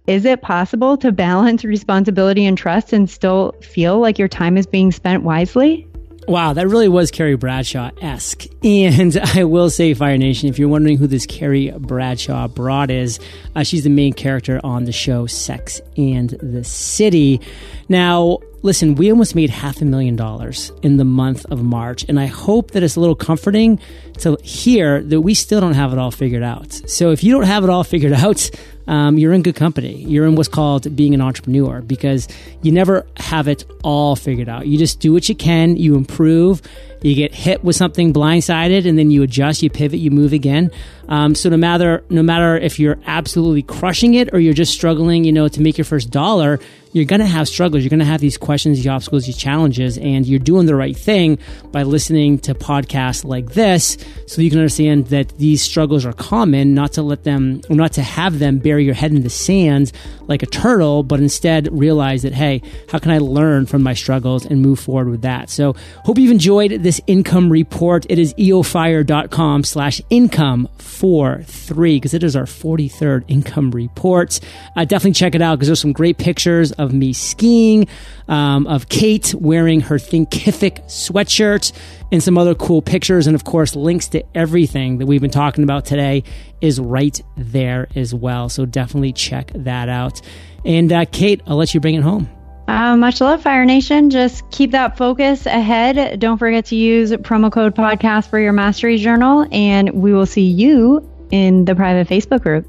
[0.07, 4.65] is it possible to balance responsibility and trust and still feel like your time is
[4.65, 5.86] being spent wisely
[6.27, 8.47] Wow, that really was Carrie Bradshaw esque.
[8.61, 13.17] And I will say, Fire Nation, if you're wondering who this Carrie Bradshaw broad is,
[13.55, 17.39] uh, she's the main character on the show Sex and the City.
[17.87, 22.19] Now, listen, we almost made half a million dollars in the month of March, and
[22.19, 23.79] I hope that it's a little comforting
[24.19, 26.71] to hear that we still don't have it all figured out.
[26.71, 28.49] So if you don't have it all figured out,
[28.87, 29.95] um, you're in good company.
[30.03, 32.27] You're in what's called being an entrepreneur because
[32.61, 34.67] you never have it all figured out.
[34.67, 36.61] You just do what you can, you improve,
[37.01, 40.71] you get hit with something blindsided, and then you adjust, you pivot, you move again.
[41.09, 45.23] Um, so no matter no matter if you're absolutely crushing it or you're just struggling,
[45.23, 46.59] you know, to make your first dollar,
[46.97, 47.83] you're going to have struggles.
[47.83, 50.97] You're going to have these questions, these obstacles, these challenges, and you're doing the right
[50.97, 51.39] thing
[51.71, 56.73] by listening to podcasts like this so you can understand that these struggles are common,
[56.73, 59.91] not to let them, or not to have them bury your head in the sand
[60.27, 64.45] like a turtle, but instead realize that, hey, how can I learn from my struggles
[64.45, 65.49] and move forward with that?
[65.49, 65.73] So
[66.03, 68.05] hope you've enjoyed this income report.
[68.09, 74.39] It is eofire.com slash income four three because it is our 43rd income report.
[74.75, 77.87] Uh, definitely check it out because there's some great pictures of me skiing,
[78.27, 81.71] um, of Kate wearing her Thinkific sweatshirt,
[82.11, 83.27] and some other cool pictures.
[83.27, 86.23] And of course, links to everything that we've been talking about today
[86.61, 88.49] is right there as well.
[88.49, 90.21] So definitely check that out.
[90.65, 92.29] And uh, Kate, I'll let you bring it home.
[92.67, 94.09] Uh, much love, Fire Nation.
[94.09, 96.19] Just keep that focus ahead.
[96.19, 100.47] Don't forget to use promo code podcast for your mastery journal, and we will see
[100.47, 102.67] you in the private Facebook group.